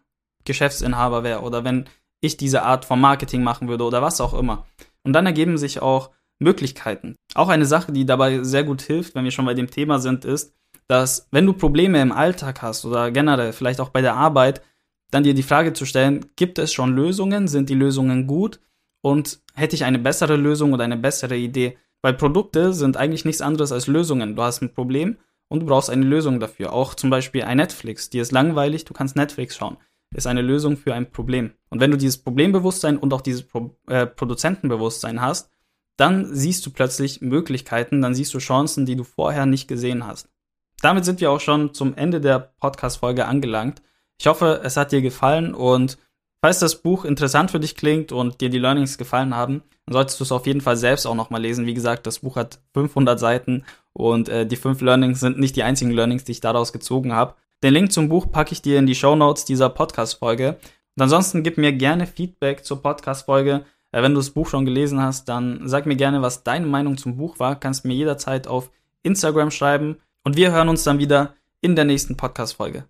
Geschäftsinhaber 0.45 1.23
wäre 1.23 1.41
oder 1.41 1.63
wenn 1.63 1.85
ich 2.19 2.37
diese 2.37 2.63
Art 2.63 2.85
von 2.85 2.99
Marketing 2.99 3.43
machen 3.43 3.67
würde 3.67 3.83
oder 3.83 4.01
was 4.01 4.21
auch 4.21 4.33
immer. 4.33 4.65
Und 5.03 5.13
dann 5.13 5.25
ergeben 5.25 5.57
sich 5.57 5.81
auch 5.81 6.11
Möglichkeiten. 6.39 7.15
Auch 7.35 7.49
eine 7.49 7.65
Sache, 7.65 7.91
die 7.91 8.05
dabei 8.05 8.43
sehr 8.43 8.63
gut 8.63 8.81
hilft, 8.81 9.15
wenn 9.15 9.23
wir 9.23 9.31
schon 9.31 9.45
bei 9.45 9.53
dem 9.53 9.69
Thema 9.69 9.99
sind, 9.99 10.25
ist, 10.25 10.53
dass 10.87 11.27
wenn 11.31 11.45
du 11.45 11.53
Probleme 11.53 12.01
im 12.01 12.11
Alltag 12.11 12.61
hast 12.61 12.85
oder 12.85 13.11
generell 13.11 13.53
vielleicht 13.53 13.79
auch 13.79 13.89
bei 13.89 14.01
der 14.01 14.15
Arbeit, 14.15 14.61
dann 15.11 15.23
dir 15.23 15.33
die 15.33 15.43
Frage 15.43 15.73
zu 15.73 15.85
stellen, 15.85 16.25
gibt 16.35 16.57
es 16.57 16.73
schon 16.73 16.95
Lösungen? 16.95 17.47
Sind 17.47 17.69
die 17.69 17.75
Lösungen 17.75 18.25
gut? 18.25 18.59
Und 19.01 19.39
hätte 19.53 19.75
ich 19.75 19.83
eine 19.83 19.99
bessere 19.99 20.37
Lösung 20.37 20.73
oder 20.73 20.85
eine 20.85 20.97
bessere 20.97 21.35
Idee? 21.35 21.77
Weil 22.01 22.13
Produkte 22.13 22.73
sind 22.73 22.97
eigentlich 22.97 23.25
nichts 23.25 23.41
anderes 23.41 23.71
als 23.71 23.87
Lösungen. 23.87 24.35
Du 24.35 24.41
hast 24.41 24.61
ein 24.61 24.73
Problem 24.73 25.17
und 25.53 25.61
du 25.61 25.65
brauchst 25.67 25.89
eine 25.89 26.05
Lösung 26.05 26.39
dafür. 26.39 26.73
Auch 26.73 26.93
zum 26.95 27.09
Beispiel 27.09 27.43
ein 27.43 27.57
Netflix. 27.57 28.09
Dir 28.09 28.21
ist 28.21 28.31
langweilig, 28.31 28.85
du 28.85 28.93
kannst 28.93 29.15
Netflix 29.15 29.55
schauen. 29.55 29.77
Ist 30.13 30.27
eine 30.27 30.41
Lösung 30.41 30.77
für 30.77 30.93
ein 30.93 31.09
Problem. 31.09 31.53
Und 31.69 31.79
wenn 31.79 31.91
du 31.91 31.97
dieses 31.97 32.17
Problembewusstsein 32.17 32.97
und 32.97 33.13
auch 33.13 33.21
dieses 33.21 33.43
Pro 33.43 33.75
äh, 33.87 34.05
Produzentenbewusstsein 34.05 35.21
hast, 35.21 35.49
dann 35.97 36.33
siehst 36.33 36.65
du 36.65 36.71
plötzlich 36.71 37.21
Möglichkeiten, 37.21 38.01
dann 38.01 38.13
siehst 38.13 38.33
du 38.33 38.39
Chancen, 38.39 38.85
die 38.85 38.95
du 38.95 39.03
vorher 39.03 39.45
nicht 39.45 39.67
gesehen 39.67 40.05
hast 40.05 40.29
damit 40.83 41.05
sind 41.05 41.21
wir 41.21 41.31
auch 41.31 41.39
schon 41.39 41.73
zum 41.73 41.95
Ende 41.95 42.19
der 42.19 42.39
Podcast-Folge 42.39 43.25
angelangt. 43.25 43.81
Ich 44.19 44.27
hoffe, 44.27 44.61
es 44.63 44.75
hat 44.75 44.91
dir 44.91 45.01
gefallen 45.01 45.55
und 45.55 45.97
falls 46.41 46.59
das 46.59 46.81
Buch 46.81 47.05
interessant 47.05 47.51
für 47.51 47.59
dich 47.59 47.77
klingt 47.77 48.11
und 48.11 48.41
dir 48.41 48.49
die 48.49 48.59
Learnings 48.59 48.97
gefallen 48.97 49.33
haben, 49.33 49.63
dann 49.85 49.93
solltest 49.93 50.19
du 50.19 50.25
es 50.25 50.31
auf 50.33 50.45
jeden 50.45 50.59
Fall 50.59 50.75
selbst 50.75 51.05
auch 51.05 51.15
nochmal 51.15 51.41
lesen. 51.41 51.65
Wie 51.65 51.73
gesagt, 51.73 52.05
das 52.05 52.19
Buch 52.19 52.35
hat 52.35 52.59
500 52.73 53.17
Seiten 53.17 53.63
und 53.93 54.29
äh, 54.29 54.45
die 54.45 54.55
fünf 54.55 54.81
Learnings 54.81 55.19
sind 55.19 55.39
nicht 55.39 55.55
die 55.55 55.63
einzigen 55.63 55.91
Learnings, 55.91 56.23
die 56.23 56.33
ich 56.33 56.41
daraus 56.41 56.73
gezogen 56.73 57.13
habe. 57.13 57.35
Den 57.61 57.73
Link 57.73 57.91
zum 57.91 58.09
Buch 58.09 58.29
packe 58.31 58.51
ich 58.51 58.61
dir 58.61 58.77
in 58.79 58.87
die 58.87 58.95
Show 58.95 59.15
Notes 59.15 59.45
dieser 59.45 59.69
Podcast-Folge. 59.69 60.57
Und 60.95 61.01
ansonsten 61.01 61.43
gib 61.43 61.57
mir 61.57 61.71
gerne 61.71 62.05
Feedback 62.05 62.65
zur 62.65 62.81
Podcast-Folge. 62.81 63.65
Äh, 63.91 64.01
wenn 64.01 64.13
du 64.13 64.19
das 64.19 64.31
Buch 64.31 64.47
schon 64.47 64.65
gelesen 64.65 65.01
hast, 65.01 65.29
dann 65.29 65.61
sag 65.67 65.85
mir 65.85 65.95
gerne, 65.95 66.21
was 66.21 66.43
deine 66.43 66.65
Meinung 66.65 66.97
zum 66.97 67.17
Buch 67.17 67.39
war. 67.39 67.59
Kannst 67.59 67.85
mir 67.85 67.93
jederzeit 67.93 68.47
auf 68.47 68.71
Instagram 69.03 69.51
schreiben. 69.51 69.97
Und 70.23 70.35
wir 70.35 70.51
hören 70.51 70.69
uns 70.69 70.83
dann 70.83 70.99
wieder 70.99 71.35
in 71.61 71.75
der 71.75 71.85
nächsten 71.85 72.17
Podcast-Folge. 72.17 72.85